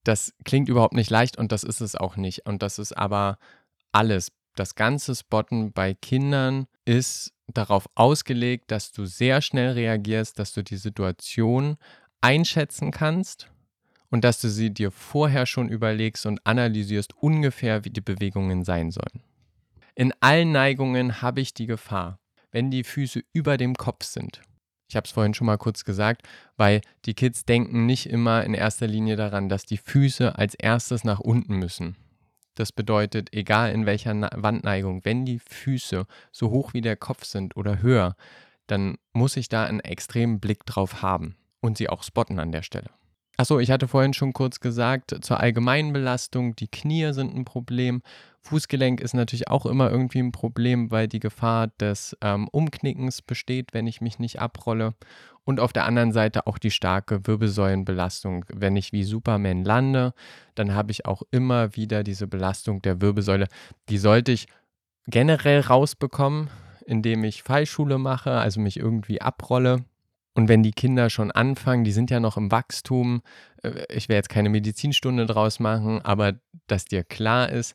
das 0.05 0.35
klingt 0.45 0.69
überhaupt 0.69 0.95
nicht 0.95 1.11
leicht 1.11 1.39
und 1.39 1.53
das 1.53 1.65
ist 1.65 1.81
es 1.81 1.97
auch 1.97 2.17
nicht. 2.17 2.47
Und 2.47 2.63
das 2.63 2.79
ist 2.79 2.93
aber 2.93 3.39
alles. 3.93 4.33
Das 4.55 4.75
ganze 4.75 5.15
Spotten 5.15 5.73
bei 5.73 5.95
Kindern 5.95 6.67
ist 6.85 7.33
darauf 7.47 7.89
ausgelegt, 7.95 8.71
dass 8.71 8.93
du 8.93 9.07
sehr 9.07 9.41
schnell 9.41 9.73
reagierst, 9.73 10.39
dass 10.39 10.53
du 10.53 10.63
die 10.63 10.77
Situation 10.77 11.77
einschätzen 12.21 12.91
kannst 12.91 13.51
und 14.13 14.25
dass 14.25 14.41
du 14.41 14.49
sie 14.49 14.73
dir 14.73 14.91
vorher 14.91 15.47
schon 15.47 15.71
überlegst 15.71 16.27
und 16.27 16.47
analysierst 16.47 17.15
ungefähr, 17.17 17.85
wie 17.87 17.91
die 17.91 18.03
Bewegungen 18.03 18.63
sein 18.63 18.91
sollen. 18.91 19.23
In 19.95 20.13
allen 20.21 20.53
Neigungen 20.53 21.23
habe 21.23 21.41
ich 21.41 21.55
die 21.55 21.67
Gefahr, 21.67 22.21
wenn 22.51 22.71
die 22.71 22.85
Füße 22.85 23.23
über 23.33 23.57
dem 23.57 23.75
Kopf 23.75 24.05
sind. 24.05 24.43
Ich 24.89 24.97
habe 24.97 25.07
es 25.07 25.13
vorhin 25.13 25.33
schon 25.33 25.47
mal 25.47 25.57
kurz 25.57 25.85
gesagt, 25.85 26.29
weil 26.59 26.83
die 27.07 27.15
Kids 27.15 27.47
denken 27.47 27.87
nicht 27.87 28.07
immer 28.11 28.45
in 28.45 28.53
erster 28.53 28.87
Linie 28.87 29.17
daran, 29.17 29.49
dass 29.49 29.65
die 29.65 29.79
Füße 29.79 30.37
als 30.37 30.55
erstes 30.55 31.05
nach 31.05 31.21
unten 31.21 31.57
müssen. 31.57 31.97
Das 32.55 32.71
bedeutet, 32.71 33.33
egal 33.33 33.73
in 33.73 33.87
welcher 33.87 34.15
Wandneigung, 34.15 35.07
wenn 35.07 35.25
die 35.25 35.39
Füße 35.39 36.05
so 36.31 36.51
hoch 36.51 36.75
wie 36.75 36.83
der 36.83 36.97
Kopf 36.97 37.25
sind 37.25 37.57
oder 37.57 37.81
höher, 37.81 38.15
dann 38.67 38.99
muss 39.15 39.39
ich 39.39 39.49
da 39.49 39.65
einen 39.65 39.81
extremen 39.81 40.39
Blick 40.39 40.67
drauf 40.67 41.01
haben 41.01 41.37
und 41.61 41.79
sie 41.79 41.89
auch 41.89 42.03
spotten 42.03 42.39
an 42.39 42.53
der 42.53 42.63
Stelle. 42.63 42.91
Achso, 43.39 43.59
ich 43.59 43.71
hatte 43.71 43.89
vorhin 43.89 44.13
schon 44.13 44.35
kurz 44.35 44.61
gesagt, 44.61 45.17
zur 45.25 45.41
allgemeinen 45.41 45.93
Belastung, 45.93 46.55
die 46.55 46.69
Knie 46.69 47.13
sind 47.13 47.35
ein 47.35 47.45
Problem. 47.47 48.03
Fußgelenk 48.43 49.01
ist 49.01 49.15
natürlich 49.15 49.49
auch 49.49 49.65
immer 49.65 49.91
irgendwie 49.91 50.19
ein 50.19 50.33
Problem, 50.33 50.91
weil 50.91 51.09
die 51.09 51.21
Gefahr 51.21 51.69
des 51.69 52.17
ähm, 52.21 52.49
Umknickens 52.49 53.23
besteht, 53.23 53.73
wenn 53.73 53.87
ich 53.87 54.01
mich 54.01 54.19
nicht 54.19 54.41
abrolle. 54.41 54.95
Und 55.45 55.61
auf 55.61 55.73
der 55.73 55.87
anderen 55.87 56.13
Seite 56.13 56.47
auch 56.47 56.59
die 56.59 56.71
starke 56.71 57.27
Wirbelsäulenbelastung. 57.27 58.45
Wenn 58.53 58.77
ich 58.77 58.93
wie 58.93 59.03
Superman 59.03 59.65
lande, 59.65 60.13
dann 60.55 60.75
habe 60.75 60.93
ich 60.93 61.07
auch 61.07 61.23
immer 61.31 61.75
wieder 61.75 62.05
diese 62.05 62.27
Belastung 62.27 62.83
der 62.83 63.01
Wirbelsäule. 63.01 63.49
Die 63.89 63.99
sollte 63.99 64.33
ich 64.33 64.47
generell 65.07 65.61
rausbekommen, 65.61 66.51
indem 66.85 67.25
ich 67.25 67.43
Fallschule 67.43 67.99
mache, 67.99 68.33
also 68.33 68.61
mich 68.61 68.77
irgendwie 68.77 69.21
abrolle 69.21 69.85
und 70.35 70.49
wenn 70.49 70.63
die 70.63 70.73
Kinder 70.73 71.11
schon 71.11 71.31
anfangen, 71.31 71.85
die 71.85 71.93
sind 71.93 72.11
ja 72.11 72.21
noch 72.21 72.37
im 72.37 72.51
Wachstum, 72.51 73.23
äh, 73.63 73.85
ich 73.89 74.09
werde 74.09 74.19
jetzt 74.19 74.29
keine 74.29 74.49
Medizinstunde 74.49 75.27
draus 75.27 75.61
machen, 75.61 76.01
aber 76.03 76.35
dass 76.67 76.85
dir 76.85 77.05
klar 77.05 77.51
ist, 77.51 77.75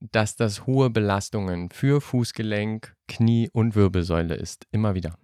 dass 0.00 0.36
das 0.36 0.66
hohe 0.66 0.90
Belastungen 0.90 1.70
für 1.70 2.00
Fußgelenk, 2.00 2.94
Knie 3.06 3.50
und 3.52 3.74
Wirbelsäule 3.74 4.34
ist. 4.34 4.66
Immer 4.70 4.94
wieder. 4.94 5.14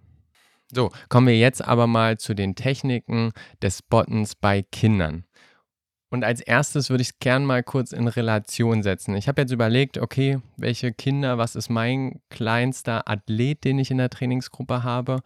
So, 0.71 0.91
kommen 1.09 1.27
wir 1.27 1.37
jetzt 1.37 1.63
aber 1.63 1.87
mal 1.87 2.17
zu 2.17 2.33
den 2.33 2.53
Techniken 2.53 3.31
des 3.61 3.79
Spottens 3.79 4.35
bei 4.35 4.63
Kindern. 4.63 5.23
Und 6.09 6.23
als 6.23 6.39
erstes 6.39 6.89
würde 6.89 7.01
ich 7.01 7.09
es 7.09 7.19
gern 7.19 7.43
mal 7.43 7.63
kurz 7.63 7.91
in 7.91 8.07
Relation 8.07 8.81
setzen. 8.81 9.15
Ich 9.15 9.27
habe 9.27 9.41
jetzt 9.41 9.51
überlegt, 9.51 9.97
okay, 9.97 10.39
welche 10.55 10.93
Kinder, 10.93 11.37
was 11.37 11.55
ist 11.55 11.69
mein 11.69 12.21
kleinster 12.29 13.09
Athlet, 13.09 13.65
den 13.65 13.77
ich 13.77 13.91
in 13.91 13.97
der 13.97 14.09
Trainingsgruppe 14.09 14.83
habe? 14.83 15.19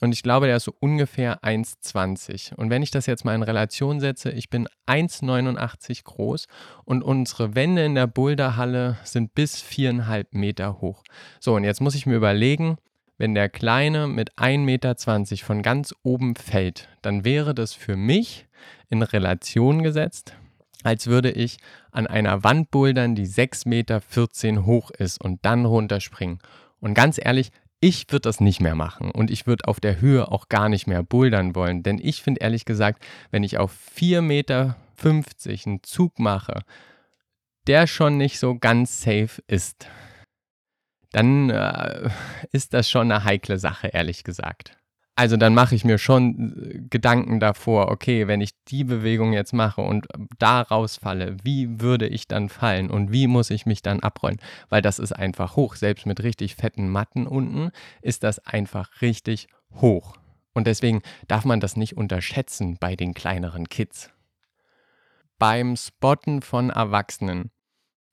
Und 0.00 0.12
ich 0.12 0.24
glaube, 0.24 0.46
der 0.46 0.56
ist 0.56 0.64
so 0.64 0.74
ungefähr 0.80 1.44
1,20. 1.44 2.54
Und 2.54 2.68
wenn 2.68 2.82
ich 2.82 2.90
das 2.90 3.06
jetzt 3.06 3.24
mal 3.24 3.36
in 3.36 3.44
Relation 3.44 4.00
setze, 4.00 4.30
ich 4.30 4.50
bin 4.50 4.66
1,89 4.88 6.02
groß 6.02 6.46
und 6.84 7.02
unsere 7.02 7.54
Wände 7.54 7.84
in 7.84 7.94
der 7.94 8.08
Boulderhalle 8.08 8.98
sind 9.04 9.34
bis 9.34 9.60
viereinhalb 9.60 10.34
Meter 10.34 10.80
hoch. 10.80 11.04
So, 11.38 11.54
und 11.54 11.62
jetzt 11.62 11.80
muss 11.80 11.94
ich 11.94 12.06
mir 12.06 12.16
überlegen, 12.16 12.76
wenn 13.18 13.34
der 13.34 13.48
Kleine 13.48 14.08
mit 14.08 14.34
1,20 14.34 14.58
Meter 14.58 14.96
von 15.44 15.62
ganz 15.62 15.94
oben 16.02 16.34
fällt, 16.34 16.88
dann 17.02 17.24
wäre 17.24 17.54
das 17.54 17.72
für 17.72 17.94
mich 17.94 18.46
in 18.94 19.02
Relation 19.02 19.82
gesetzt, 19.82 20.34
als 20.82 21.06
würde 21.06 21.30
ich 21.30 21.58
an 21.90 22.06
einer 22.06 22.44
Wand 22.44 22.70
bouldern, 22.70 23.14
die 23.14 23.26
6,14 23.26 23.68
Meter 23.68 24.66
hoch 24.66 24.90
ist 24.90 25.20
und 25.20 25.44
dann 25.44 25.64
runterspringen. 25.64 26.38
Und 26.80 26.94
ganz 26.94 27.18
ehrlich, 27.22 27.50
ich 27.80 28.06
würde 28.10 28.22
das 28.22 28.40
nicht 28.40 28.60
mehr 28.60 28.74
machen 28.74 29.10
und 29.10 29.30
ich 29.30 29.46
würde 29.46 29.68
auf 29.68 29.80
der 29.80 30.00
Höhe 30.00 30.30
auch 30.30 30.48
gar 30.48 30.68
nicht 30.68 30.86
mehr 30.86 31.02
bouldern 31.02 31.54
wollen, 31.54 31.82
denn 31.82 31.98
ich 32.02 32.22
finde 32.22 32.40
ehrlich 32.40 32.64
gesagt, 32.64 33.04
wenn 33.30 33.42
ich 33.42 33.58
auf 33.58 33.76
4,50 33.96 34.20
Meter 34.22 34.76
einen 35.66 35.82
Zug 35.82 36.18
mache, 36.18 36.62
der 37.66 37.86
schon 37.86 38.16
nicht 38.16 38.38
so 38.38 38.58
ganz 38.58 39.02
safe 39.02 39.42
ist, 39.46 39.88
dann 41.12 41.50
äh, 41.50 42.10
ist 42.52 42.74
das 42.74 42.88
schon 42.88 43.10
eine 43.10 43.24
heikle 43.24 43.58
Sache, 43.58 43.88
ehrlich 43.88 44.24
gesagt. 44.24 44.76
Also 45.16 45.36
dann 45.36 45.54
mache 45.54 45.76
ich 45.76 45.84
mir 45.84 45.98
schon 45.98 46.56
äh, 46.60 46.80
Gedanken 46.90 47.38
davor, 47.38 47.88
okay, 47.88 48.26
wenn 48.26 48.40
ich 48.40 48.50
die 48.64 48.82
Bewegung 48.82 49.32
jetzt 49.32 49.52
mache 49.52 49.80
und 49.80 50.06
äh, 50.12 50.18
da 50.38 50.60
rausfalle, 50.62 51.36
wie 51.42 51.80
würde 51.80 52.08
ich 52.08 52.26
dann 52.26 52.48
fallen 52.48 52.90
und 52.90 53.12
wie 53.12 53.28
muss 53.28 53.50
ich 53.50 53.64
mich 53.64 53.82
dann 53.82 54.00
abrollen? 54.00 54.40
Weil 54.68 54.82
das 54.82 54.98
ist 54.98 55.12
einfach 55.12 55.54
hoch. 55.56 55.76
Selbst 55.76 56.06
mit 56.06 56.22
richtig 56.22 56.56
fetten 56.56 56.88
Matten 56.88 57.26
unten 57.26 57.70
ist 58.02 58.24
das 58.24 58.40
einfach 58.40 59.00
richtig 59.02 59.46
hoch. 59.74 60.16
Und 60.52 60.66
deswegen 60.66 61.02
darf 61.28 61.44
man 61.44 61.60
das 61.60 61.76
nicht 61.76 61.96
unterschätzen 61.96 62.76
bei 62.78 62.96
den 62.96 63.14
kleineren 63.14 63.68
Kids. 63.68 64.10
Beim 65.38 65.76
Spotten 65.76 66.42
von 66.42 66.70
Erwachsenen 66.70 67.50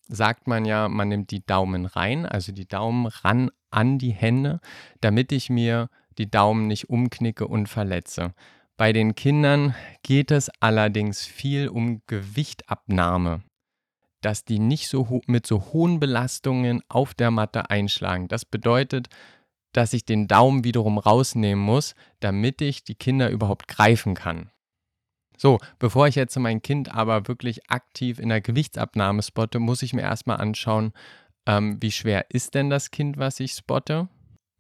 sagt 0.08 0.48
man 0.48 0.66
ja, 0.66 0.90
man 0.90 1.08
nimmt 1.08 1.32
die 1.32 1.46
Daumen 1.46 1.86
rein, 1.86 2.26
also 2.26 2.52
die 2.52 2.68
Daumen 2.68 3.06
ran 3.08 3.50
an 3.70 3.98
die 3.98 4.12
Hände, 4.12 4.60
damit 5.00 5.32
ich 5.32 5.50
mir 5.50 5.90
die 6.22 6.30
Daumen 6.30 6.68
nicht 6.68 6.90
umknicke 6.90 7.48
und 7.48 7.68
verletze. 7.68 8.36
Bei 8.78 8.94
den 8.94 9.16
Kindern 9.16 9.74
geht 10.04 10.30
es 10.30 10.52
allerdings 10.60 11.26
viel 11.26 11.68
um 11.68 12.04
Gewichtabnahme, 12.06 13.42
dass 14.22 14.46
die 14.46 14.60
nicht 14.60 14.88
so 14.88 15.22
mit 15.26 15.48
so 15.48 15.74
hohen 15.74 16.00
Belastungen 16.00 16.84
auf 16.90 17.16
der 17.16 17.32
Matte 17.32 17.72
einschlagen. 17.72 18.28
Das 18.28 18.46
bedeutet, 18.46 19.10
dass 19.74 19.94
ich 19.94 20.06
den 20.06 20.28
Daumen 20.28 20.64
wiederum 20.64 21.00
rausnehmen 21.00 21.64
muss, 21.64 21.96
damit 22.20 22.62
ich 22.62 22.84
die 22.84 22.96
Kinder 22.96 23.32
überhaupt 23.32 23.68
greifen 23.68 24.14
kann. 24.14 24.52
So, 25.38 25.58
bevor 25.80 26.08
ich 26.08 26.14
jetzt 26.14 26.38
mein 26.38 26.62
Kind 26.62 26.94
aber 26.94 27.28
wirklich 27.28 27.72
aktiv 27.72 28.20
in 28.20 28.30
der 28.30 28.42
Gewichtsabnahme 28.42 29.24
spotte, 29.24 29.58
muss 29.58 29.82
ich 29.82 29.94
mir 29.94 30.04
erstmal 30.04 30.38
anschauen, 30.38 30.94
ähm, 31.48 31.82
wie 31.82 31.92
schwer 31.92 32.30
ist 32.30 32.54
denn 32.54 32.70
das 32.70 32.92
Kind, 32.92 33.18
was 33.18 33.40
ich 33.40 33.54
spotte? 33.54 34.08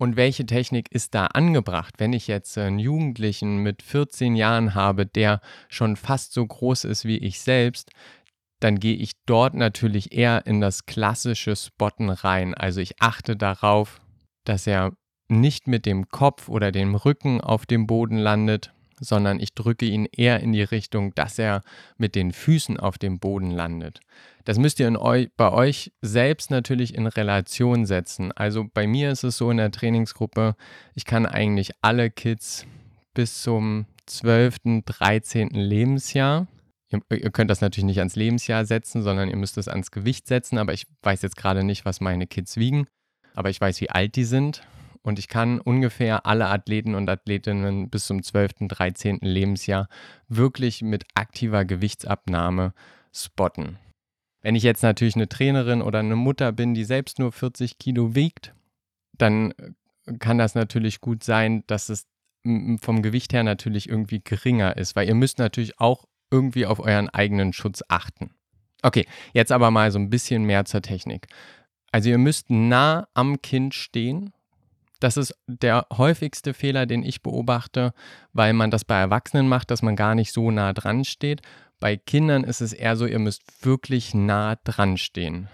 Und 0.01 0.15
welche 0.15 0.47
Technik 0.47 0.91
ist 0.91 1.13
da 1.13 1.27
angebracht? 1.27 1.93
Wenn 1.99 2.11
ich 2.11 2.25
jetzt 2.25 2.57
einen 2.57 2.79
Jugendlichen 2.79 3.57
mit 3.57 3.83
14 3.83 4.35
Jahren 4.35 4.73
habe, 4.73 5.05
der 5.05 5.41
schon 5.69 5.95
fast 5.95 6.33
so 6.33 6.43
groß 6.43 6.85
ist 6.85 7.05
wie 7.05 7.19
ich 7.19 7.39
selbst, 7.39 7.91
dann 8.59 8.79
gehe 8.79 8.95
ich 8.95 9.11
dort 9.27 9.53
natürlich 9.53 10.11
eher 10.11 10.47
in 10.47 10.59
das 10.59 10.87
klassische 10.87 11.55
Spotten 11.55 12.09
rein. 12.09 12.55
Also 12.55 12.81
ich 12.81 12.99
achte 12.99 13.37
darauf, 13.37 14.01
dass 14.43 14.65
er 14.65 14.93
nicht 15.27 15.67
mit 15.67 15.85
dem 15.85 16.09
Kopf 16.09 16.49
oder 16.49 16.71
dem 16.71 16.95
Rücken 16.95 17.39
auf 17.39 17.67
dem 17.67 17.85
Boden 17.85 18.17
landet, 18.17 18.73
sondern 19.01 19.39
ich 19.39 19.53
drücke 19.53 19.85
ihn 19.85 20.05
eher 20.05 20.39
in 20.39 20.53
die 20.53 20.63
Richtung, 20.63 21.13
dass 21.15 21.37
er 21.37 21.63
mit 21.97 22.15
den 22.15 22.31
Füßen 22.31 22.79
auf 22.79 22.97
dem 22.97 23.19
Boden 23.19 23.51
landet. 23.51 23.99
Das 24.45 24.57
müsst 24.57 24.79
ihr 24.79 24.89
eu 25.01 25.25
bei 25.35 25.51
euch 25.51 25.91
selbst 26.01 26.51
natürlich 26.51 26.95
in 26.95 27.07
Relation 27.07 27.85
setzen. 27.85 28.31
Also 28.31 28.65
bei 28.73 28.87
mir 28.87 29.11
ist 29.11 29.23
es 29.23 29.37
so 29.37 29.51
in 29.51 29.57
der 29.57 29.71
Trainingsgruppe, 29.71 30.55
ich 30.95 31.05
kann 31.05 31.25
eigentlich 31.25 31.71
alle 31.81 32.09
Kids 32.09 32.65
bis 33.13 33.41
zum 33.41 33.87
12., 34.05 34.83
13. 34.85 35.49
Lebensjahr 35.49 36.47
Ihr, 37.09 37.31
könnt 37.31 37.49
das 37.49 37.61
natürlich 37.61 37.85
nicht 37.85 37.99
ans 37.99 38.17
Lebensjahr 38.17 38.65
setzen, 38.65 39.01
sondern 39.01 39.29
ihr 39.29 39.37
müsst 39.37 39.57
es 39.57 39.69
ans 39.69 39.91
Gewicht 39.91 40.27
setzen. 40.27 40.57
Aber 40.57 40.73
ich 40.73 40.87
weiß 41.03 41.21
jetzt 41.21 41.37
gerade 41.37 41.63
nicht, 41.63 41.85
was 41.85 42.01
meine 42.01 42.27
Kids 42.27 42.57
wiegen. 42.57 42.85
Aber 43.33 43.49
ich 43.49 43.61
weiß, 43.61 43.79
wie 43.79 43.89
alt 43.89 44.17
die 44.17 44.25
sind 44.25 44.61
und 45.03 45.19
ich 45.19 45.27
kann 45.27 45.59
ungefähr 45.59 46.25
alle 46.25 46.47
Athleten 46.47 46.95
und 46.95 47.09
Athletinnen 47.09 47.89
bis 47.89 48.05
zum 48.05 48.21
12., 48.21 48.67
13. 48.67 49.19
Lebensjahr 49.21 49.87
wirklich 50.27 50.81
mit 50.81 51.05
aktiver 51.15 51.65
Gewichtsabnahme 51.65 52.73
spotten. 53.13 53.77
Wenn 54.41 54.55
ich 54.55 54.63
jetzt 54.63 54.83
natürlich 54.83 55.15
eine 55.15 55.29
Trainerin 55.29 55.81
oder 55.81 55.99
eine 55.99 56.15
Mutter 56.15 56.51
bin, 56.51 56.73
die 56.73 56.83
selbst 56.83 57.19
nur 57.19 57.31
40 57.31 57.77
Kilo 57.77 58.15
wiegt, 58.15 58.53
dann 59.13 59.53
kann 60.19 60.37
das 60.37 60.55
natürlich 60.55 60.99
gut 60.99 61.23
sein, 61.23 61.63
dass 61.67 61.89
es 61.89 62.07
vom 62.43 63.01
Gewicht 63.03 63.33
her 63.33 63.43
natürlich 63.43 63.87
irgendwie 63.87 64.21
geringer 64.23 64.75
ist, 64.77 64.95
weil 64.95 65.07
ihr 65.07 65.15
müsst 65.15 65.37
natürlich 65.37 65.79
auch 65.79 66.05
irgendwie 66.31 66.65
auf 66.65 66.79
euren 66.79 67.09
eigenen 67.09 67.53
Schutz 67.53 67.83
achten. 67.87 68.31
Okay, 68.81 69.05
jetzt 69.33 69.51
aber 69.51 69.69
mal 69.69 69.91
so 69.91 69.99
ein 69.99 70.09
bisschen 70.09 70.43
mehr 70.43 70.65
zur 70.65 70.81
Technik. 70.81 71.27
Also 71.91 72.09
ihr 72.09 72.17
müsst 72.17 72.49
nah 72.49 73.07
am 73.13 73.41
Kind 73.41 73.75
stehen 73.75 74.33
das 75.01 75.17
ist 75.17 75.35
der 75.47 75.87
häufigste 75.91 76.53
Fehler, 76.53 76.85
den 76.85 77.03
ich 77.03 77.21
beobachte, 77.21 77.93
weil 78.33 78.53
man 78.53 78.71
das 78.71 78.85
bei 78.85 78.97
Erwachsenen 78.99 79.49
macht, 79.49 79.71
dass 79.71 79.81
man 79.81 79.95
gar 79.95 80.15
nicht 80.15 80.31
so 80.31 80.51
nah 80.51 80.73
dran 80.73 81.03
steht. 81.03 81.41
Bei 81.79 81.97
Kindern 81.97 82.43
ist 82.43 82.61
es 82.61 82.71
eher 82.71 82.95
so, 82.95 83.07
ihr 83.07 83.19
müsst 83.19 83.65
wirklich 83.65 84.13
nah 84.13 84.55
dran 84.63 84.97
stehen. 84.97 85.49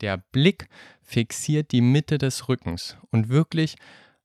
Der 0.00 0.16
Blick 0.16 0.68
fixiert 1.02 1.72
die 1.72 1.80
Mitte 1.80 2.18
des 2.18 2.48
Rückens 2.48 2.96
und 3.10 3.28
wirklich 3.28 3.74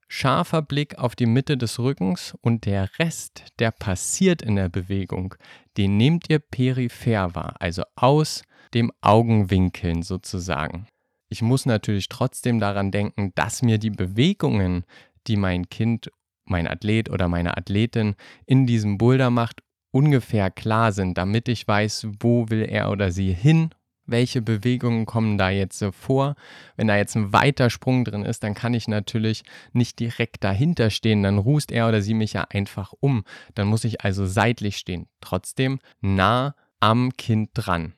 scharfer 0.08 0.62
Blick 0.62 1.00
auf 1.00 1.16
die 1.16 1.26
Mitte 1.26 1.58
des 1.58 1.80
Rückens 1.80 2.38
und 2.42 2.66
der 2.66 2.90
Rest, 3.00 3.46
der 3.58 3.72
passiert 3.72 4.42
in 4.44 4.56
der 4.56 4.70
Bewegung, 4.70 5.34
den 5.78 5.98
nehmt 5.98 6.30
ihr 6.30 6.40
peripher 6.40 7.34
wahr, 7.34 7.56
also 7.60 7.84
aus 7.96 8.44
dem 8.74 8.92
Augenwinkeln 9.02 10.04
sozusagen 10.04 10.88
ich 11.30 11.42
muss 11.42 11.66
natürlich 11.66 12.10
trotzdem 12.10 12.60
daran 12.60 12.92
denken, 12.92 13.32
dass 13.36 13.62
mir 13.62 13.78
die 13.78 13.92
Bewegungen, 13.92 14.84
die 15.28 15.38
mein 15.38 15.70
Kind, 15.70 16.12
mein 16.46 16.68
Athlet 16.68 17.10
oder 17.10 17.28
meine 17.28 17.56
Athletin 17.56 18.16
in 18.46 18.66
diesem 18.66 18.98
Boulder 18.98 19.30
macht, 19.30 19.62
ungefähr 19.92 20.52
klar 20.52 20.92
sind, 20.92 21.18
damit 21.18 21.48
ich 21.48 21.68
weiß, 21.68 22.08
wo 22.20 22.50
will 22.50 22.64
er 22.68 22.92
oder 22.92 23.12
sie 23.12 23.34
hin, 23.34 23.70
welche 24.06 24.42
Bewegungen 24.42 25.06
kommen 25.06 25.38
da 25.38 25.52
jetzt 25.52 25.84
vor. 25.92 26.36
Wenn 26.76 26.88
da 26.88 26.98
jetzt 26.98 27.16
ein 27.16 27.32
weiter 27.32 27.70
Sprung 27.70 28.06
drin 28.06 28.26
ist, 28.26 28.44
dann 28.44 28.56
kann 28.56 28.74
ich 28.74 28.88
natürlich 28.88 29.44
nicht 29.72 30.00
direkt 30.00 30.44
dahinter 30.44 30.90
stehen, 30.90 31.22
dann 31.22 31.38
rußt 31.38 31.72
er 31.72 31.88
oder 31.88 32.02
sie 32.02 32.16
mich 32.16 32.34
ja 32.34 32.46
einfach 32.50 32.94
um. 33.00 33.24
Dann 33.54 33.68
muss 33.68 33.84
ich 33.84 34.02
also 34.02 34.26
seitlich 34.26 34.78
stehen, 34.78 35.08
trotzdem 35.22 35.80
nah 36.02 36.56
am 36.80 37.12
Kind 37.18 37.52
dran. 37.54 37.94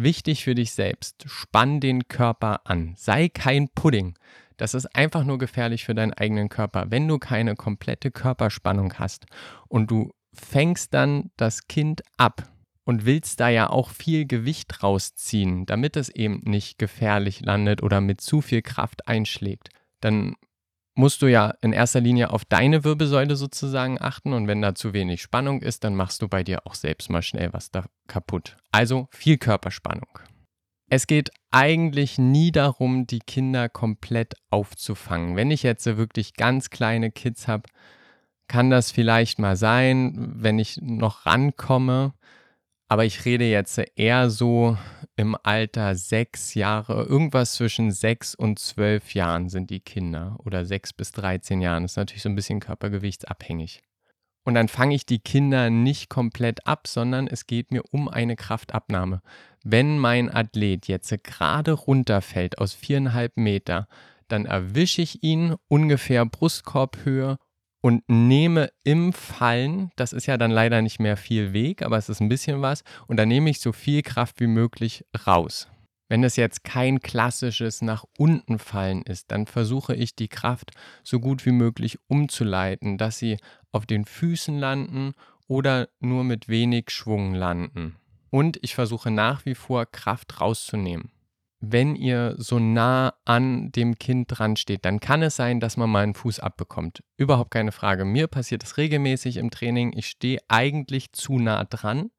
Wichtig 0.00 0.44
für 0.44 0.54
dich 0.54 0.70
selbst, 0.74 1.24
spann 1.26 1.80
den 1.80 2.06
Körper 2.06 2.60
an. 2.62 2.94
Sei 2.96 3.28
kein 3.28 3.68
Pudding. 3.68 4.16
Das 4.56 4.74
ist 4.74 4.86
einfach 4.94 5.24
nur 5.24 5.38
gefährlich 5.38 5.84
für 5.84 5.94
deinen 5.96 6.12
eigenen 6.12 6.48
Körper. 6.48 6.92
Wenn 6.92 7.08
du 7.08 7.18
keine 7.18 7.56
komplette 7.56 8.12
Körperspannung 8.12 8.94
hast 8.94 9.26
und 9.66 9.90
du 9.90 10.12
fängst 10.32 10.94
dann 10.94 11.32
das 11.36 11.66
Kind 11.66 12.02
ab 12.16 12.48
und 12.84 13.06
willst 13.06 13.40
da 13.40 13.48
ja 13.48 13.70
auch 13.70 13.90
viel 13.90 14.24
Gewicht 14.24 14.84
rausziehen, 14.84 15.66
damit 15.66 15.96
es 15.96 16.10
eben 16.10 16.42
nicht 16.44 16.78
gefährlich 16.78 17.40
landet 17.40 17.82
oder 17.82 18.00
mit 18.00 18.20
zu 18.20 18.40
viel 18.40 18.62
Kraft 18.62 19.08
einschlägt, 19.08 19.70
dann 19.98 20.36
musst 20.98 21.22
du 21.22 21.26
ja 21.26 21.54
in 21.62 21.72
erster 21.72 22.00
Linie 22.00 22.30
auf 22.30 22.44
deine 22.44 22.82
Wirbelsäule 22.82 23.36
sozusagen 23.36 24.00
achten 24.00 24.32
und 24.32 24.48
wenn 24.48 24.60
da 24.60 24.74
zu 24.74 24.92
wenig 24.92 25.22
Spannung 25.22 25.62
ist, 25.62 25.84
dann 25.84 25.94
machst 25.94 26.20
du 26.22 26.28
bei 26.28 26.42
dir 26.42 26.66
auch 26.66 26.74
selbst 26.74 27.08
mal 27.08 27.22
schnell 27.22 27.52
was 27.52 27.70
da 27.70 27.84
kaputt. 28.08 28.56
Also 28.72 29.06
viel 29.12 29.38
Körperspannung. 29.38 30.18
Es 30.90 31.06
geht 31.06 31.30
eigentlich 31.52 32.18
nie 32.18 32.50
darum, 32.50 33.06
die 33.06 33.20
Kinder 33.20 33.68
komplett 33.68 34.34
aufzufangen. 34.50 35.36
Wenn 35.36 35.52
ich 35.52 35.62
jetzt 35.62 35.86
wirklich 35.86 36.34
ganz 36.34 36.68
kleine 36.68 37.12
Kids 37.12 37.46
habe, 37.46 37.68
kann 38.48 38.68
das 38.68 38.90
vielleicht 38.90 39.38
mal 39.38 39.56
sein, 39.56 40.32
wenn 40.34 40.58
ich 40.58 40.80
noch 40.82 41.26
rankomme. 41.26 42.14
Aber 42.88 43.04
ich 43.04 43.26
rede 43.26 43.44
jetzt 43.44 43.78
eher 43.96 44.30
so 44.30 44.78
im 45.14 45.36
Alter 45.42 45.94
sechs 45.94 46.54
Jahre, 46.54 47.04
irgendwas 47.04 47.52
zwischen 47.52 47.90
sechs 47.90 48.34
und 48.34 48.58
zwölf 48.58 49.12
Jahren 49.12 49.50
sind 49.50 49.68
die 49.68 49.80
Kinder 49.80 50.38
oder 50.44 50.64
sechs 50.64 50.94
bis 50.94 51.12
13 51.12 51.60
Jahren. 51.60 51.82
Das 51.82 51.92
ist 51.92 51.96
natürlich 51.96 52.22
so 52.22 52.30
ein 52.30 52.34
bisschen 52.34 52.60
körpergewichtsabhängig. 52.60 53.82
Und 54.44 54.54
dann 54.54 54.68
fange 54.68 54.94
ich 54.94 55.04
die 55.04 55.18
Kinder 55.18 55.68
nicht 55.68 56.08
komplett 56.08 56.66
ab, 56.66 56.86
sondern 56.86 57.26
es 57.26 57.46
geht 57.46 57.70
mir 57.70 57.82
um 57.90 58.08
eine 58.08 58.36
Kraftabnahme. 58.36 59.20
Wenn 59.62 59.98
mein 59.98 60.34
Athlet 60.34 60.88
jetzt 60.88 61.12
gerade 61.22 61.72
runterfällt 61.72 62.56
aus 62.56 62.72
viereinhalb 62.72 63.36
Meter, 63.36 63.88
dann 64.28 64.46
erwische 64.46 65.02
ich 65.02 65.22
ihn 65.22 65.56
ungefähr 65.68 66.24
Brustkorbhöhe 66.24 67.38
und 67.80 68.02
nehme 68.08 68.70
im 68.84 69.12
Fallen, 69.12 69.90
das 69.96 70.12
ist 70.12 70.26
ja 70.26 70.36
dann 70.36 70.50
leider 70.50 70.82
nicht 70.82 70.98
mehr 70.98 71.16
viel 71.16 71.52
Weg, 71.52 71.82
aber 71.82 71.96
es 71.96 72.08
ist 72.08 72.20
ein 72.20 72.28
bisschen 72.28 72.62
was, 72.62 72.82
und 73.06 73.16
dann 73.16 73.28
nehme 73.28 73.50
ich 73.50 73.60
so 73.60 73.72
viel 73.72 74.02
Kraft 74.02 74.40
wie 74.40 74.46
möglich 74.46 75.04
raus. 75.26 75.68
Wenn 76.08 76.24
es 76.24 76.36
jetzt 76.36 76.64
kein 76.64 77.00
klassisches 77.00 77.82
nach 77.82 78.04
unten 78.16 78.58
fallen 78.58 79.02
ist, 79.02 79.30
dann 79.30 79.46
versuche 79.46 79.94
ich 79.94 80.16
die 80.16 80.28
Kraft 80.28 80.70
so 81.04 81.20
gut 81.20 81.44
wie 81.44 81.52
möglich 81.52 81.98
umzuleiten, 82.08 82.96
dass 82.96 83.18
sie 83.18 83.36
auf 83.72 83.84
den 83.84 84.06
Füßen 84.06 84.58
landen 84.58 85.12
oder 85.46 85.88
nur 86.00 86.24
mit 86.24 86.48
wenig 86.48 86.90
Schwung 86.90 87.34
landen. 87.34 87.96
Und 88.30 88.58
ich 88.62 88.74
versuche 88.74 89.10
nach 89.10 89.44
wie 89.44 89.54
vor 89.54 89.84
Kraft 89.86 90.40
rauszunehmen 90.40 91.10
wenn 91.60 91.96
ihr 91.96 92.34
so 92.38 92.58
nah 92.58 93.14
an 93.24 93.72
dem 93.72 93.98
Kind 93.98 94.28
dran 94.28 94.56
steht, 94.56 94.84
dann 94.84 95.00
kann 95.00 95.22
es 95.22 95.36
sein, 95.36 95.58
dass 95.60 95.76
man 95.76 95.90
mal 95.90 96.04
einen 96.04 96.14
Fuß 96.14 96.40
abbekommt. 96.40 97.02
Überhaupt 97.16 97.50
keine 97.50 97.72
Frage. 97.72 98.04
Mir 98.04 98.28
passiert 98.28 98.62
es 98.62 98.76
regelmäßig 98.76 99.38
im 99.38 99.50
Training. 99.50 99.92
Ich 99.96 100.06
stehe 100.06 100.40
eigentlich 100.48 101.12
zu 101.12 101.38
nah 101.38 101.64
dran 101.64 102.10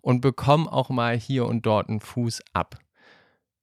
und 0.00 0.20
bekomme 0.20 0.70
auch 0.72 0.90
mal 0.90 1.18
hier 1.18 1.46
und 1.46 1.66
dort 1.66 1.88
einen 1.88 2.00
Fuß 2.00 2.42
ab, 2.52 2.78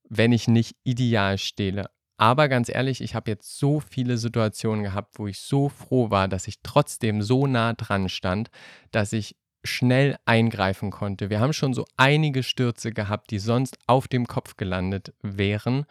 wenn 0.09 0.33
ich 0.33 0.47
nicht 0.47 0.75
ideal 0.83 1.37
stehle. 1.37 1.89
Aber 2.17 2.49
ganz 2.49 2.69
ehrlich, 2.69 3.01
ich 3.01 3.15
habe 3.15 3.31
jetzt 3.31 3.57
so 3.57 3.79
viele 3.79 4.17
Situationen 4.17 4.83
gehabt, 4.83 5.17
wo 5.17 5.25
ich 5.25 5.39
so 5.39 5.69
froh 5.69 6.11
war, 6.11 6.27
dass 6.27 6.47
ich 6.47 6.61
trotzdem 6.61 7.23
so 7.23 7.47
nah 7.47 7.73
dran 7.73 8.09
stand, 8.09 8.51
dass 8.91 9.11
ich 9.11 9.37
schnell 9.63 10.17
eingreifen 10.25 10.91
konnte. 10.91 11.29
Wir 11.29 11.39
haben 11.39 11.53
schon 11.53 11.73
so 11.73 11.85
einige 11.97 12.43
Stürze 12.43 12.91
gehabt, 12.91 13.31
die 13.31 13.39
sonst 13.39 13.77
auf 13.87 14.07
dem 14.07 14.27
Kopf 14.27 14.57
gelandet 14.57 15.13
wären. 15.21 15.85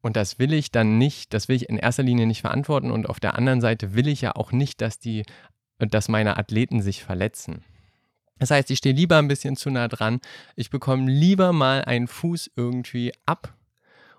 Und 0.00 0.16
das 0.16 0.38
will 0.38 0.52
ich 0.52 0.70
dann 0.70 0.98
nicht, 0.98 1.34
das 1.34 1.48
will 1.48 1.56
ich 1.56 1.68
in 1.68 1.78
erster 1.78 2.02
Linie 2.02 2.26
nicht 2.26 2.42
verantworten. 2.42 2.90
Und 2.90 3.08
auf 3.08 3.20
der 3.20 3.34
anderen 3.34 3.60
Seite 3.60 3.94
will 3.94 4.08
ich 4.08 4.20
ja 4.20 4.34
auch 4.36 4.52
nicht, 4.52 4.80
dass 4.80 4.98
die, 4.98 5.24
dass 5.78 6.08
meine 6.08 6.36
Athleten 6.36 6.82
sich 6.82 7.02
verletzen. 7.04 7.64
Das 8.38 8.50
heißt, 8.50 8.70
ich 8.70 8.78
stehe 8.78 8.94
lieber 8.94 9.18
ein 9.18 9.28
bisschen 9.28 9.56
zu 9.56 9.70
nah 9.70 9.88
dran. 9.88 10.20
Ich 10.56 10.70
bekomme 10.70 11.10
lieber 11.10 11.52
mal 11.52 11.84
einen 11.84 12.06
Fuß 12.06 12.50
irgendwie 12.54 13.12
ab 13.24 13.54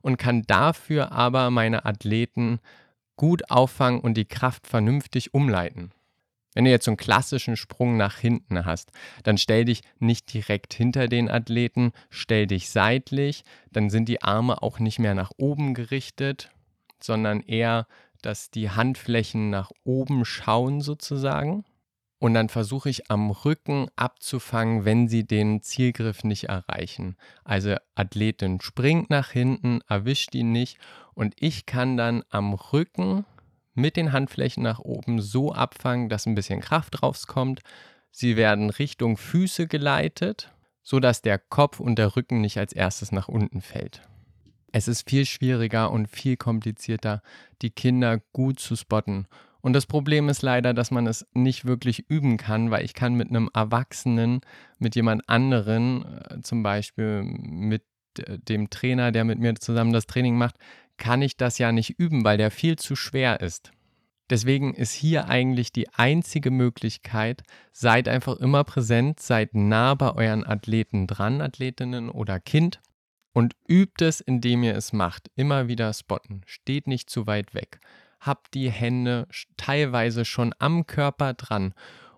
und 0.02 0.18
kann 0.18 0.44
dafür 0.44 1.12
aber 1.12 1.52
meine 1.52 1.86
Athleten 1.86 2.60
gut 3.16 3.50
auffangen 3.52 4.00
und 4.00 4.16
die 4.16 4.26
Kraft 4.26 4.68
vernünftig 4.68 5.34
umleiten. 5.34 5.92
Wenn 6.58 6.66
du 6.66 6.72
jetzt 6.72 6.86
so 6.86 6.90
einen 6.90 6.98
klassischen 6.98 7.56
Sprung 7.56 7.98
nach 7.98 8.18
hinten 8.18 8.66
hast, 8.66 8.92
dann 9.22 9.38
stell 9.38 9.64
dich 9.64 9.84
nicht 10.00 10.34
direkt 10.34 10.74
hinter 10.74 11.08
den 11.08 11.30
Athleten, 11.30 11.92
stell 12.10 12.48
dich 12.48 12.72
seitlich, 12.72 13.44
dann 13.72 13.92
sind 13.92 14.10
die 14.10 14.24
Arme 14.24 14.64
auch 14.64 14.80
nicht 14.80 14.98
mehr 14.98 15.14
nach 15.14 15.30
oben 15.38 15.76
gerichtet, 15.76 16.50
sondern 17.00 17.42
eher, 17.42 17.86
dass 18.24 18.50
die 18.50 18.72
Handflächen 18.72 19.52
nach 19.52 19.70
oben 19.84 20.26
schauen 20.26 20.82
sozusagen. 20.82 21.64
Und 22.18 22.34
dann 22.34 22.50
versuche 22.50 22.90
ich 22.90 23.12
am 23.12 23.30
Rücken 23.30 23.90
abzufangen, 23.96 24.84
wenn 24.84 25.08
sie 25.08 25.28
den 25.28 25.62
Zielgriff 25.62 26.24
nicht 26.24 26.46
erreichen. 26.46 27.18
Also 27.44 27.76
Athletin 27.94 28.62
springt 28.62 29.12
nach 29.12 29.30
hinten, 29.30 29.82
erwischt 29.88 30.34
ihn 30.34 30.54
nicht 30.54 30.80
und 31.14 31.36
ich 31.40 31.68
kann 31.68 31.98
dann 31.98 32.24
am 32.32 32.56
Rücken 32.56 33.26
mit 33.78 33.96
den 33.96 34.12
Handflächen 34.12 34.64
nach 34.64 34.80
oben 34.80 35.22
so 35.22 35.54
abfangen, 35.54 36.10
dass 36.10 36.26
ein 36.26 36.36
bisschen 36.36 36.62
Kraft 36.62 37.04
rauskommt. 37.04 37.62
Sie 38.12 38.36
werden 38.36 38.70
Richtung 38.70 39.18
Füße 39.18 39.68
geleitet, 39.68 40.52
sodass 40.82 41.22
der 41.22 41.38
Kopf 41.38 41.80
und 41.80 41.98
der 41.98 42.16
Rücken 42.16 42.42
nicht 42.42 42.58
als 42.58 42.74
erstes 42.74 43.12
nach 43.12 43.28
unten 43.28 43.62
fällt. 43.62 44.02
Es 44.72 44.88
ist 44.88 45.08
viel 45.10 45.26
schwieriger 45.26 45.92
und 45.92 46.08
viel 46.08 46.38
komplizierter, 46.38 47.22
die 47.62 47.70
Kinder 47.70 48.20
gut 48.34 48.60
zu 48.60 48.76
spotten. 48.76 49.28
Und 49.62 49.74
das 49.74 49.86
Problem 49.86 50.28
ist 50.30 50.42
leider, 50.42 50.74
dass 50.74 50.92
man 50.92 51.08
es 51.08 51.28
nicht 51.34 51.66
wirklich 51.66 52.10
üben 52.10 52.38
kann, 52.38 52.72
weil 52.72 52.84
ich 52.84 52.94
kann 52.94 53.16
mit 53.16 53.30
einem 53.30 53.50
Erwachsenen, 53.54 54.42
mit 54.80 54.96
jemand 54.96 55.28
anderen, 55.30 56.06
äh, 56.06 56.42
zum 56.42 56.64
Beispiel 56.64 57.24
mit 57.24 57.84
äh, 58.20 58.40
dem 58.40 58.70
Trainer, 58.70 59.12
der 59.12 59.24
mit 59.24 59.40
mir 59.40 59.56
zusammen 59.56 59.94
das 59.94 60.08
Training 60.08 60.38
macht, 60.38 60.56
kann 60.98 61.22
ich 61.22 61.38
das 61.38 61.58
ja 61.58 61.72
nicht 61.72 62.00
üben, 62.00 62.24
weil 62.24 62.38
der 62.38 62.52
viel 62.52 62.78
zu 62.78 62.96
schwer 62.96 63.42
ist. 63.42 63.72
Deswegen 64.30 64.74
ist 64.74 64.92
hier 64.92 65.30
eigentlich 65.30 65.72
die 65.72 65.88
einzige 65.90 66.52
Möglichkeit, 66.52 67.44
seid 67.72 68.10
einfach 68.10 68.38
immer 68.38 68.66
präsent, 68.66 69.22
seid 69.22 69.56
nah 69.56 69.94
bei 69.94 70.14
euren 70.14 70.46
Athleten 70.46 71.08
dran, 71.08 71.42
Athletinnen 71.42 72.10
oder 72.10 72.40
Kind 72.40 72.82
und 73.32 73.56
übt 73.68 74.04
es, 74.04 74.20
indem 74.20 74.64
ihr 74.64 74.76
es 74.76 74.92
macht. 74.92 75.32
Immer 75.36 75.70
wieder 75.70 75.94
spotten, 75.94 76.42
steht 76.46 76.88
nicht 76.88 77.10
zu 77.10 77.26
weit 77.26 77.54
weg. 77.54 77.80
Habt 78.20 78.54
die 78.54 78.70
Hände 78.70 79.28
teilweise 79.56 80.26
schon 80.26 80.54
am 80.60 80.88
Körper 80.88 81.34
dran 81.34 81.74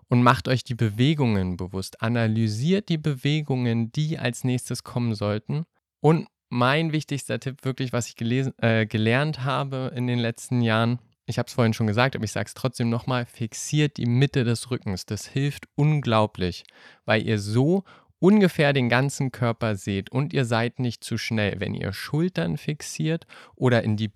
und 0.08 0.24
macht 0.24 0.48
euch 0.48 0.64
die 0.64 0.74
Bewegungen 0.74 1.56
bewusst. 1.56 2.02
Analysiert 2.02 2.88
die 2.88 2.98
Bewegungen, 2.98 3.92
die 3.92 4.18
als 4.18 4.42
nächstes 4.42 4.82
kommen 4.82 5.14
sollten 5.14 5.64
und 6.00 6.26
mein 6.50 6.92
wichtigster 6.92 7.40
Tipp, 7.40 7.64
wirklich, 7.64 7.92
was 7.92 8.08
ich 8.08 8.16
gelesen, 8.16 8.52
äh, 8.58 8.84
gelernt 8.86 9.44
habe 9.44 9.92
in 9.94 10.06
den 10.06 10.18
letzten 10.18 10.60
Jahren, 10.60 10.98
ich 11.26 11.38
habe 11.38 11.46
es 11.46 11.54
vorhin 11.54 11.72
schon 11.72 11.86
gesagt, 11.86 12.16
aber 12.16 12.24
ich 12.24 12.32
sage 12.32 12.48
es 12.48 12.54
trotzdem 12.54 12.90
nochmal, 12.90 13.24
fixiert 13.24 13.96
die 13.96 14.06
Mitte 14.06 14.42
des 14.42 14.70
Rückens. 14.70 15.06
Das 15.06 15.26
hilft 15.26 15.68
unglaublich, 15.76 16.64
weil 17.04 17.22
ihr 17.22 17.38
so 17.38 17.84
ungefähr 18.18 18.72
den 18.72 18.88
ganzen 18.88 19.30
Körper 19.30 19.76
seht 19.76 20.10
und 20.10 20.32
ihr 20.32 20.44
seid 20.44 20.80
nicht 20.80 21.04
zu 21.04 21.18
schnell. 21.18 21.58
Wenn 21.58 21.74
ihr 21.74 21.92
Schultern 21.92 22.56
fixiert 22.58 23.26
oder 23.54 23.82
in 23.82 23.96
die, 23.96 24.10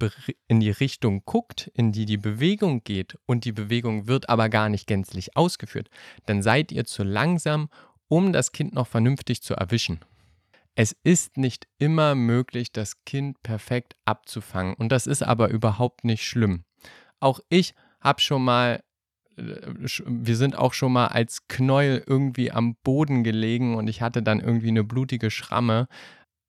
in 0.49 0.61
die 0.61 0.71
Richtung 0.71 1.23
guckt, 1.25 1.71
in 1.75 1.93
die 1.93 2.05
die 2.05 2.19
Bewegung 2.19 2.83
geht 2.83 3.17
und 3.27 3.45
die 3.45 3.53
Bewegung 3.53 4.07
wird 4.07 4.29
aber 4.29 4.49
gar 4.49 4.69
nicht 4.69 4.87
gänzlich 4.87 5.37
ausgeführt, 5.37 5.89
dann 6.27 6.43
seid 6.43 6.73
ihr 6.73 6.85
zu 6.85 7.05
langsam, 7.05 7.69
um 8.09 8.33
das 8.33 8.53
Kind 8.53 8.75
noch 8.75 8.89
vernünftig 8.89 9.43
zu 9.43 9.55
erwischen. 9.55 10.01
Es 10.77 10.97
ist 11.05 11.37
nicht 11.37 11.69
immer 11.79 12.15
möglich, 12.15 12.73
das 12.73 13.05
Kind 13.05 13.43
perfekt 13.43 13.97
abzufangen 14.05 14.75
und 14.75 14.91
das 14.91 15.07
ist 15.07 15.23
aber 15.23 15.49
überhaupt 15.49 16.05
nicht 16.05 16.25
schlimm. 16.25 16.65
Auch 17.21 17.41
ich 17.49 17.75
habe 18.01 18.21
schon 18.21 18.45
mal, 18.45 18.83
äh, 19.37 19.43
wir 20.07 20.37
sind 20.37 20.57
auch 20.59 20.75
schon 20.75 20.93
mal 20.93 21.07
als 21.09 21.47
Knäuel 21.49 22.03
irgendwie 22.07 22.51
am 22.51 22.77
Boden 22.83 23.23
gelegen 23.23 23.77
und 23.77 23.89
ich 23.89 24.03
hatte 24.03 24.23
dann 24.23 24.41
irgendwie 24.41 24.69
eine 24.69 24.85
blutige 24.85 25.31
Schramme. 25.31 25.87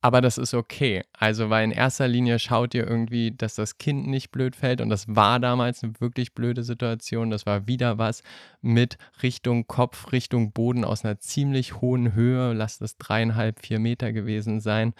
Aber 0.06 0.22
das 0.22 0.38
ist 0.38 0.54
okay. 0.54 1.04
Also, 1.14 1.50
weil 1.50 1.64
in 1.64 1.72
erster 1.72 2.08
Linie 2.08 2.38
schaut 2.38 2.76
ihr 2.76 2.86
irgendwie, 2.86 3.32
dass 3.32 3.56
das 3.56 3.80
Kind 3.80 4.06
nicht 4.06 4.30
blöd 4.30 4.56
fällt. 4.56 4.80
Und 4.80 4.90
das 4.90 5.08
war 5.08 5.40
damals 5.40 5.82
eine 5.82 6.00
wirklich 6.00 6.36
blöde 6.36 6.62
Situation. 6.62 7.32
Das 7.32 7.48
war 7.48 7.66
wieder 7.66 7.98
was 7.98 8.22
mit 8.62 9.00
Richtung 9.24 9.66
Kopf, 9.66 10.12
Richtung 10.12 10.52
Boden 10.52 10.86
aus 10.86 11.04
einer 11.04 11.18
ziemlich 11.18 11.82
hohen 11.82 12.14
Höhe. 12.14 12.54
Lasst 12.54 12.84
es 12.84 13.00
dreieinhalb, 13.00 13.60
vier 13.62 13.80
Meter 13.80 14.14
gewesen 14.14 14.60
sein. 14.60 14.94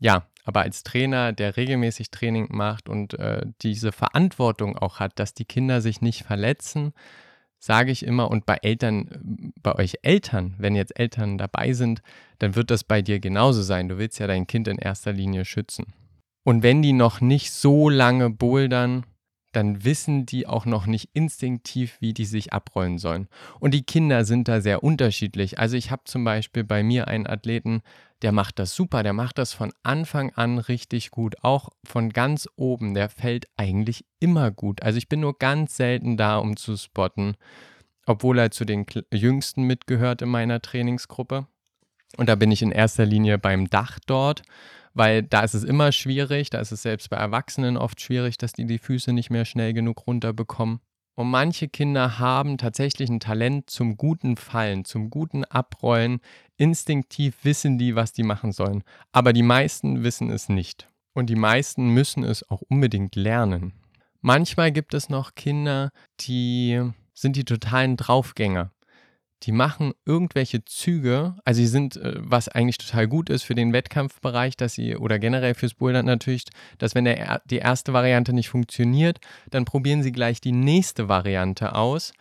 Ja, 0.00 0.26
aber 0.44 0.62
als 0.62 0.82
Trainer, 0.82 1.32
der 1.32 1.56
regelmäßig 1.56 2.10
Training 2.10 2.48
macht 2.50 2.88
und 2.88 3.16
äh, 3.20 3.46
diese 3.62 3.92
Verantwortung 3.92 4.76
auch 4.76 4.98
hat, 4.98 5.20
dass 5.20 5.34
die 5.34 5.44
Kinder 5.44 5.80
sich 5.80 6.00
nicht 6.00 6.24
verletzen, 6.24 6.94
sage 7.58 7.90
ich 7.90 8.04
immer, 8.04 8.30
und 8.30 8.46
bei 8.46 8.58
Eltern, 8.62 9.52
bei 9.62 9.74
euch 9.74 9.98
Eltern, 10.02 10.54
wenn 10.58 10.76
jetzt 10.76 10.98
Eltern 10.98 11.38
dabei 11.38 11.72
sind, 11.72 12.02
dann 12.38 12.54
wird 12.54 12.70
das 12.70 12.84
bei 12.84 13.02
dir 13.02 13.18
genauso 13.18 13.62
sein. 13.62 13.88
Du 13.88 13.98
willst 13.98 14.18
ja 14.18 14.26
dein 14.26 14.46
Kind 14.46 14.68
in 14.68 14.78
erster 14.78 15.12
Linie 15.12 15.44
schützen. 15.44 15.92
Und 16.44 16.62
wenn 16.62 16.82
die 16.82 16.92
noch 16.92 17.20
nicht 17.20 17.50
so 17.50 17.88
lange 17.88 18.30
bouldern, 18.30 19.04
dann 19.56 19.84
wissen 19.84 20.26
die 20.26 20.46
auch 20.46 20.66
noch 20.66 20.84
nicht 20.84 21.08
instinktiv, 21.14 21.96
wie 22.00 22.12
die 22.12 22.26
sich 22.26 22.52
abrollen 22.52 22.98
sollen. 22.98 23.26
Und 23.58 23.72
die 23.72 23.84
Kinder 23.84 24.26
sind 24.26 24.48
da 24.48 24.60
sehr 24.60 24.82
unterschiedlich. 24.82 25.58
Also 25.58 25.78
ich 25.78 25.90
habe 25.90 26.02
zum 26.04 26.24
Beispiel 26.24 26.62
bei 26.62 26.82
mir 26.82 27.08
einen 27.08 27.26
Athleten, 27.26 27.80
der 28.20 28.32
macht 28.32 28.58
das 28.58 28.74
super, 28.74 29.02
der 29.02 29.14
macht 29.14 29.38
das 29.38 29.54
von 29.54 29.72
Anfang 29.82 30.30
an 30.34 30.58
richtig 30.58 31.10
gut, 31.10 31.36
auch 31.42 31.70
von 31.84 32.10
ganz 32.10 32.46
oben, 32.56 32.92
der 32.92 33.08
fällt 33.08 33.46
eigentlich 33.56 34.04
immer 34.20 34.50
gut. 34.50 34.82
Also 34.82 34.98
ich 34.98 35.08
bin 35.08 35.20
nur 35.20 35.38
ganz 35.38 35.76
selten 35.76 36.18
da, 36.18 36.36
um 36.36 36.58
zu 36.58 36.76
spotten, 36.76 37.36
obwohl 38.04 38.38
er 38.38 38.50
zu 38.50 38.66
den 38.66 38.84
jüngsten 39.10 39.62
mitgehört 39.62 40.20
in 40.20 40.28
meiner 40.28 40.60
Trainingsgruppe. 40.60 41.46
Und 42.18 42.28
da 42.28 42.34
bin 42.34 42.52
ich 42.52 42.60
in 42.60 42.72
erster 42.72 43.06
Linie 43.06 43.38
beim 43.38 43.70
Dach 43.70 43.98
dort 44.06 44.42
weil 44.96 45.22
da 45.22 45.40
ist 45.40 45.52
es 45.52 45.62
immer 45.62 45.92
schwierig, 45.92 46.48
da 46.48 46.58
ist 46.58 46.72
es 46.72 46.80
selbst 46.80 47.10
bei 47.10 47.18
Erwachsenen 47.18 47.76
oft 47.76 48.00
schwierig, 48.00 48.38
dass 48.38 48.54
die 48.54 48.64
die 48.64 48.78
Füße 48.78 49.12
nicht 49.12 49.28
mehr 49.28 49.44
schnell 49.44 49.74
genug 49.74 50.06
runterbekommen. 50.06 50.80
Und 51.14 51.30
manche 51.30 51.68
Kinder 51.68 52.18
haben 52.18 52.56
tatsächlich 52.56 53.10
ein 53.10 53.20
Talent 53.20 53.68
zum 53.68 53.98
guten 53.98 54.36
Fallen, 54.36 54.86
zum 54.86 55.10
guten 55.10 55.44
Abrollen. 55.44 56.20
Instinktiv 56.56 57.36
wissen 57.42 57.78
die, 57.78 57.94
was 57.94 58.12
die 58.12 58.22
machen 58.22 58.52
sollen. 58.52 58.82
Aber 59.12 59.34
die 59.34 59.42
meisten 59.42 60.02
wissen 60.02 60.30
es 60.30 60.48
nicht. 60.48 60.88
Und 61.12 61.28
die 61.28 61.36
meisten 61.36 61.90
müssen 61.90 62.24
es 62.24 62.48
auch 62.50 62.62
unbedingt 62.62 63.16
lernen. 63.16 63.74
Manchmal 64.22 64.72
gibt 64.72 64.94
es 64.94 65.10
noch 65.10 65.34
Kinder, 65.34 65.90
die 66.20 66.82
sind 67.14 67.36
die 67.36 67.44
totalen 67.44 67.96
Draufgänger 67.96 68.72
die 69.42 69.52
machen 69.52 69.92
irgendwelche 70.04 70.64
Züge, 70.64 71.36
also 71.44 71.58
sie 71.58 71.66
sind, 71.66 71.96
äh, 71.96 72.14
was 72.16 72.48
eigentlich 72.48 72.78
total 72.78 73.06
gut 73.06 73.30
ist 73.30 73.42
für 73.42 73.54
den 73.54 73.72
Wettkampfbereich, 73.72 74.56
dass 74.56 74.74
sie, 74.74 74.96
oder 74.96 75.18
generell 75.18 75.54
fürs 75.54 75.74
Bouldern 75.74 76.06
natürlich, 76.06 76.44
dass 76.78 76.94
wenn 76.94 77.04
der, 77.04 77.42
die 77.44 77.58
erste 77.58 77.92
Variante 77.92 78.32
nicht 78.32 78.48
funktioniert, 78.48 79.18
dann 79.50 79.64
probieren 79.64 80.02
sie 80.02 80.12
gleich 80.12 80.40
die 80.40 80.52
nächste 80.52 81.08
Variante 81.08 81.74
aus. 81.74 82.12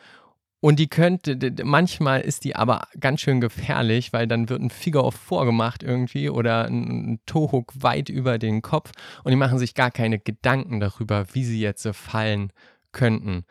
Und 0.60 0.80
die 0.80 0.88
könnte, 0.88 1.38
manchmal 1.64 2.22
ist 2.22 2.44
die 2.44 2.56
aber 2.56 2.88
ganz 3.00 3.22
schön 3.22 3.40
gefährlich, 3.40 4.14
weil 4.14 4.26
dann 4.26 4.50
wird 4.50 4.62
ein 4.62 4.72
Figure-Off 4.72 5.14
vorgemacht 5.14 5.84
irgendwie 5.84 6.30
oder 6.30 6.66
ein 6.66 7.20
Tohook 7.28 7.72
weit 7.84 8.10
über 8.10 8.40
den 8.40 8.64
Kopf 8.64 8.92
und 9.24 9.30
die 9.30 9.36
machen 9.36 9.60
sich 9.60 9.76
gar 9.76 9.92
keine 9.92 10.18
Gedanken 10.18 10.80
darüber, 10.80 11.28
wie 11.34 11.44
sie 11.44 11.62
jetzt 11.62 11.88
fallen 11.90 12.52
könnten. 12.94 13.46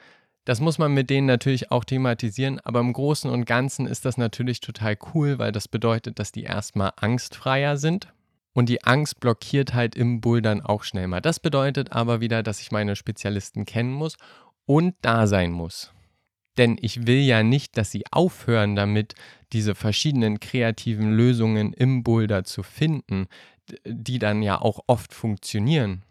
Das 0.45 0.61
muss 0.61 0.77
man 0.79 0.93
mit 0.93 1.09
denen 1.09 1.27
natürlich 1.27 1.71
auch 1.71 1.85
thematisieren, 1.85 2.61
aber 2.61 2.81
im 2.81 2.93
Großen 2.93 3.31
und 3.31 3.47
Ganzen 3.47 3.87
ist 3.87 4.05
das 4.05 4.19
natürlich 4.19 4.61
total 4.61 4.97
cool, 5.15 5.39
weil 5.39 5.53
das 5.53 5.69
bedeutet, 5.69 6.19
dass 6.19 6.33
die 6.33 6.43
erstmal 6.43 6.93
angstfreier 6.97 7.77
sind. 7.77 8.13
Und 8.53 8.69
die 8.69 8.85
Angst 8.85 9.19
blockiert 9.19 9.75
halt 9.75 9.97
im 9.97 10.21
Bouldern 10.21 10.61
auch 10.61 10.85
schnell 10.85 11.09
mal. 11.09 11.21
Das 11.21 11.41
bedeutet 11.41 11.93
aber 11.93 12.21
wieder, 12.21 12.45
dass 12.45 12.61
ich 12.61 12.71
meine 12.71 12.95
Spezialisten 12.95 13.65
kennen 13.65 13.93
muss 13.93 14.17
und 14.65 14.95
da 15.03 15.27
sein 15.27 15.51
muss. 15.51 15.93
Denn 16.57 16.79
ich 16.81 17.07
will 17.07 17.19
ja 17.19 17.43
nicht, 17.43 17.77
dass 17.77 17.91
sie 17.91 18.05
aufhören 18.13 18.77
damit, 18.77 19.15
diese 19.53 19.75
verschiedenen 19.75 20.39
kreativen 20.39 21.13
Lösungen 21.13 21.73
im 21.73 22.05
Boulder 22.05 22.45
zu 22.45 22.63
finden, 22.63 23.27
die 23.87 24.21
dann 24.21 24.43
ja 24.43 24.61
auch 24.61 24.81
oft 24.87 25.13
funktionieren. 25.13 26.03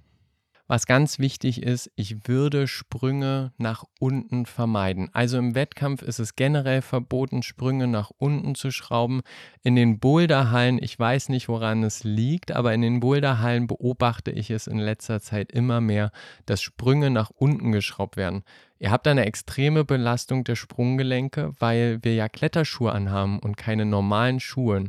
Was 0.73 0.87
ganz 0.87 1.19
wichtig 1.19 1.61
ist, 1.61 1.91
ich 1.95 2.27
würde 2.27 2.65
Sprünge 2.65 3.53
nach 3.59 3.83
unten 3.99 4.47
vermeiden. 4.47 5.07
Also 5.13 5.37
im 5.37 5.53
Wettkampf 5.53 6.01
ist 6.01 6.17
es 6.17 6.35
generell 6.35 6.81
verboten, 6.81 7.43
Sprünge 7.43 7.85
nach 7.85 8.09
unten 8.17 8.55
zu 8.55 8.71
schrauben. 8.71 9.21
In 9.61 9.75
den 9.75 9.99
Boulderhallen, 9.99 10.81
ich 10.81 10.97
weiß 10.97 11.29
nicht, 11.29 11.47
woran 11.47 11.83
es 11.83 12.03
liegt, 12.03 12.53
aber 12.53 12.73
in 12.73 12.81
den 12.81 13.01
Boulderhallen 13.01 13.67
beobachte 13.67 14.31
ich 14.31 14.49
es 14.49 14.65
in 14.65 14.79
letzter 14.79 15.21
Zeit 15.21 15.51
immer 15.51 15.79
mehr, 15.79 16.11
dass 16.47 16.63
Sprünge 16.63 17.11
nach 17.11 17.29
unten 17.29 17.71
geschraubt 17.71 18.17
werden. 18.17 18.41
Ihr 18.79 18.89
habt 18.89 19.07
eine 19.07 19.27
extreme 19.27 19.85
Belastung 19.85 20.43
der 20.43 20.55
Sprunggelenke, 20.55 21.53
weil 21.59 21.99
wir 22.01 22.15
ja 22.15 22.27
Kletterschuhe 22.29 22.91
anhaben 22.91 23.37
und 23.37 23.57
keine 23.57 23.85
normalen 23.85 24.39
Schuhe. 24.39 24.85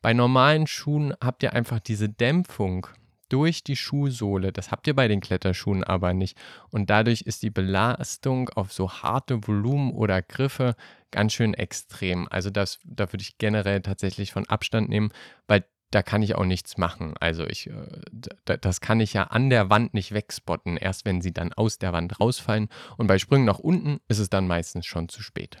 Bei 0.00 0.14
normalen 0.14 0.68
Schuhen 0.68 1.12
habt 1.20 1.42
ihr 1.42 1.54
einfach 1.54 1.80
diese 1.80 2.08
Dämpfung 2.08 2.86
durch 3.34 3.64
die 3.64 3.74
Schuhsohle. 3.74 4.52
Das 4.52 4.70
habt 4.70 4.86
ihr 4.86 4.94
bei 4.94 5.08
den 5.08 5.20
Kletterschuhen 5.20 5.82
aber 5.82 6.14
nicht. 6.14 6.38
Und 6.70 6.88
dadurch 6.88 7.22
ist 7.22 7.42
die 7.42 7.50
Belastung 7.50 8.48
auf 8.50 8.72
so 8.72 8.92
harte 8.92 9.48
Volumen 9.48 9.90
oder 9.90 10.22
Griffe 10.22 10.76
ganz 11.10 11.32
schön 11.32 11.52
extrem. 11.52 12.28
Also 12.30 12.50
das, 12.50 12.78
da 12.84 13.12
würde 13.12 13.22
ich 13.22 13.36
generell 13.36 13.80
tatsächlich 13.80 14.32
von 14.32 14.46
Abstand 14.46 14.88
nehmen, 14.88 15.10
weil 15.48 15.64
da 15.90 16.04
kann 16.04 16.22
ich 16.22 16.36
auch 16.36 16.44
nichts 16.44 16.78
machen. 16.78 17.14
Also 17.18 17.44
ich, 17.44 17.68
äh, 17.70 18.58
das 18.60 18.80
kann 18.80 19.00
ich 19.00 19.14
ja 19.14 19.24
an 19.24 19.50
der 19.50 19.68
Wand 19.68 19.94
nicht 19.94 20.14
wegspotten, 20.14 20.76
erst 20.76 21.04
wenn 21.04 21.20
sie 21.20 21.32
dann 21.32 21.52
aus 21.52 21.78
der 21.78 21.92
Wand 21.92 22.20
rausfallen. 22.20 22.68
Und 22.96 23.08
bei 23.08 23.18
Sprüngen 23.18 23.46
nach 23.46 23.58
unten 23.58 23.98
ist 24.06 24.20
es 24.20 24.30
dann 24.30 24.46
meistens 24.46 24.86
schon 24.86 25.08
zu 25.08 25.24
spät. 25.24 25.58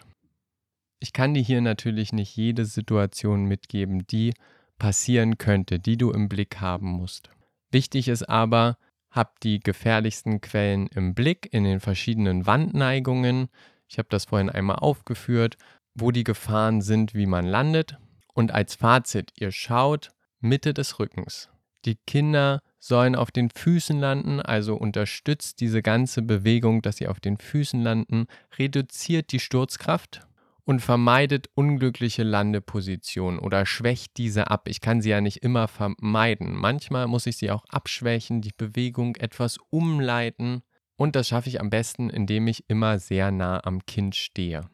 Ich 1.00 1.12
kann 1.12 1.34
dir 1.34 1.42
hier 1.42 1.60
natürlich 1.60 2.12
nicht 2.12 2.36
jede 2.36 2.66
Situation 2.66 3.46
mitgeben, 3.46 4.06
die 4.06 4.32
passieren 4.78 5.38
könnte, 5.38 5.80
die 5.80 5.96
du 5.96 6.12
im 6.12 6.28
Blick 6.28 6.60
haben 6.60 6.86
musst. 6.86 7.30
Wichtig 7.74 8.06
ist 8.06 8.28
aber, 8.28 8.78
habt 9.10 9.42
die 9.42 9.58
gefährlichsten 9.58 10.40
Quellen 10.40 10.86
im 10.94 11.12
Blick 11.12 11.48
in 11.52 11.64
den 11.64 11.80
verschiedenen 11.80 12.46
Wandneigungen. 12.46 13.48
Ich 13.88 13.98
habe 13.98 14.06
das 14.12 14.26
vorhin 14.26 14.48
einmal 14.48 14.76
aufgeführt, 14.76 15.56
wo 15.92 16.12
die 16.12 16.22
Gefahren 16.22 16.82
sind, 16.82 17.14
wie 17.14 17.26
man 17.26 17.44
landet. 17.44 17.98
Und 18.32 18.52
als 18.52 18.76
Fazit, 18.76 19.32
ihr 19.40 19.50
schaut 19.50 20.12
Mitte 20.38 20.72
des 20.72 21.00
Rückens. 21.00 21.50
Die 21.84 21.96
Kinder 22.06 22.60
sollen 22.78 23.16
auf 23.16 23.32
den 23.32 23.50
Füßen 23.50 23.98
landen, 23.98 24.40
also 24.40 24.76
unterstützt 24.76 25.58
diese 25.58 25.82
ganze 25.82 26.22
Bewegung, 26.22 26.80
dass 26.80 26.98
sie 26.98 27.08
auf 27.08 27.18
den 27.18 27.38
Füßen 27.38 27.82
landen, 27.82 28.26
reduziert 28.56 29.32
die 29.32 29.40
Sturzkraft 29.40 30.24
und 30.64 30.80
vermeidet 30.80 31.48
unglückliche 31.54 32.22
Landepositionen 32.22 33.38
oder 33.38 33.66
schwächt 33.66 34.16
diese 34.16 34.50
ab. 34.50 34.68
Ich 34.68 34.80
kann 34.80 35.02
sie 35.02 35.10
ja 35.10 35.20
nicht 35.20 35.42
immer 35.42 35.68
vermeiden. 35.68 36.54
Manchmal 36.54 37.06
muss 37.06 37.26
ich 37.26 37.36
sie 37.36 37.50
auch 37.50 37.64
abschwächen, 37.68 38.40
die 38.40 38.52
Bewegung 38.56 39.16
etwas 39.16 39.58
umleiten 39.70 40.62
und 40.96 41.16
das 41.16 41.28
schaffe 41.28 41.48
ich 41.48 41.60
am 41.60 41.70
besten, 41.70 42.08
indem 42.08 42.46
ich 42.46 42.64
immer 42.68 42.98
sehr 42.98 43.30
nah 43.30 43.62
am 43.64 43.84
Kind 43.84 44.16
stehe. 44.16 44.68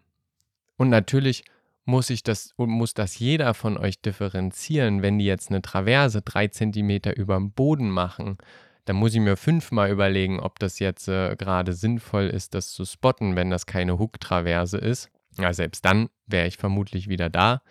Und 0.76 0.90
natürlich 0.90 1.44
muss 1.84 2.10
ich 2.10 2.22
das 2.22 2.54
muss 2.56 2.94
das 2.94 3.18
jeder 3.18 3.52
von 3.54 3.76
euch 3.76 4.00
differenzieren, 4.00 5.02
wenn 5.02 5.18
die 5.18 5.24
jetzt 5.24 5.50
eine 5.50 5.62
Traverse 5.62 6.22
drei 6.22 6.48
Zentimeter 6.48 7.16
über 7.16 7.34
dem 7.36 7.52
Boden 7.52 7.90
machen. 7.90 8.38
Dann 8.84 8.96
muss 8.96 9.14
ich 9.14 9.20
mir 9.20 9.36
fünfmal 9.36 9.90
überlegen, 9.90 10.40
ob 10.40 10.58
das 10.58 10.78
jetzt 10.78 11.08
äh, 11.08 11.36
gerade 11.36 11.72
sinnvoll 11.72 12.28
ist, 12.28 12.54
das 12.54 12.72
zu 12.72 12.84
spotten, 12.84 13.36
wenn 13.36 13.50
das 13.50 13.66
keine 13.66 13.98
Hook-Traverse 13.98 14.78
ist. 14.78 15.10
Ja, 15.38 15.52
selbst 15.52 15.84
dann 15.84 16.08
wäre 16.26 16.46
ich 16.46 16.56
vermutlich 16.56 17.08
wieder 17.08 17.30
da. 17.30 17.62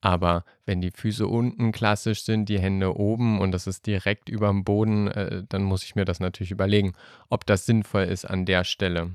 Aber 0.00 0.44
wenn 0.66 0.80
die 0.80 0.90
Füße 0.90 1.26
unten 1.26 1.70
klassisch 1.70 2.24
sind, 2.24 2.48
die 2.48 2.58
Hände 2.58 2.96
oben 2.96 3.40
und 3.40 3.52
das 3.52 3.68
ist 3.68 3.86
direkt 3.86 4.28
über 4.28 4.48
dem 4.48 4.64
Boden, 4.64 5.06
äh, 5.06 5.44
dann 5.48 5.62
muss 5.62 5.84
ich 5.84 5.94
mir 5.94 6.04
das 6.04 6.18
natürlich 6.18 6.50
überlegen, 6.50 6.92
ob 7.30 7.46
das 7.46 7.66
sinnvoll 7.66 8.02
ist 8.02 8.24
an 8.24 8.44
der 8.44 8.64
Stelle. 8.64 9.12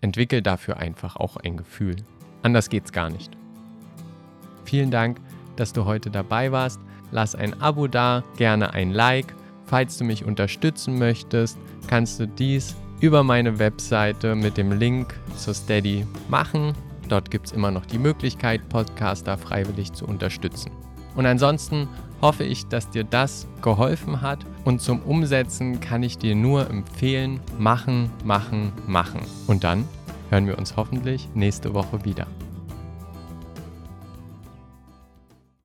Entwickel 0.00 0.40
dafür 0.40 0.76
einfach 0.76 1.16
auch 1.16 1.36
ein 1.36 1.56
Gefühl. 1.56 1.96
Anders 2.42 2.70
geht's 2.70 2.92
gar 2.92 3.10
nicht. 3.10 3.36
Vielen 4.64 4.92
Dank, 4.92 5.20
dass 5.56 5.72
du 5.72 5.84
heute 5.84 6.10
dabei 6.10 6.52
warst. 6.52 6.80
Lass 7.10 7.34
ein 7.34 7.60
Abo 7.60 7.88
da, 7.88 8.22
gerne 8.36 8.72
ein 8.74 8.92
Like. 8.92 9.34
Falls 9.66 9.98
du 9.98 10.04
mich 10.04 10.24
unterstützen 10.24 10.98
möchtest, 10.98 11.58
kannst 11.88 12.20
du 12.20 12.28
dies 12.28 12.76
über 13.00 13.24
meine 13.24 13.58
Webseite 13.58 14.36
mit 14.36 14.56
dem 14.56 14.72
Link 14.72 15.14
zur 15.36 15.54
Steady 15.54 16.06
machen. 16.28 16.74
Dort 17.12 17.30
gibt 17.30 17.48
es 17.48 17.52
immer 17.52 17.70
noch 17.70 17.84
die 17.84 17.98
Möglichkeit, 17.98 18.66
Podcaster 18.70 19.36
freiwillig 19.36 19.92
zu 19.92 20.06
unterstützen. 20.06 20.72
Und 21.14 21.26
ansonsten 21.26 21.86
hoffe 22.22 22.42
ich, 22.42 22.68
dass 22.68 22.88
dir 22.88 23.04
das 23.04 23.46
geholfen 23.60 24.22
hat 24.22 24.38
und 24.64 24.80
zum 24.80 25.02
Umsetzen 25.02 25.78
kann 25.78 26.02
ich 26.02 26.16
dir 26.16 26.34
nur 26.34 26.70
empfehlen, 26.70 27.38
machen, 27.58 28.08
machen, 28.24 28.72
machen. 28.86 29.20
Und 29.46 29.62
dann 29.62 29.84
hören 30.30 30.46
wir 30.46 30.56
uns 30.56 30.74
hoffentlich 30.78 31.28
nächste 31.34 31.74
Woche 31.74 32.02
wieder. 32.06 32.26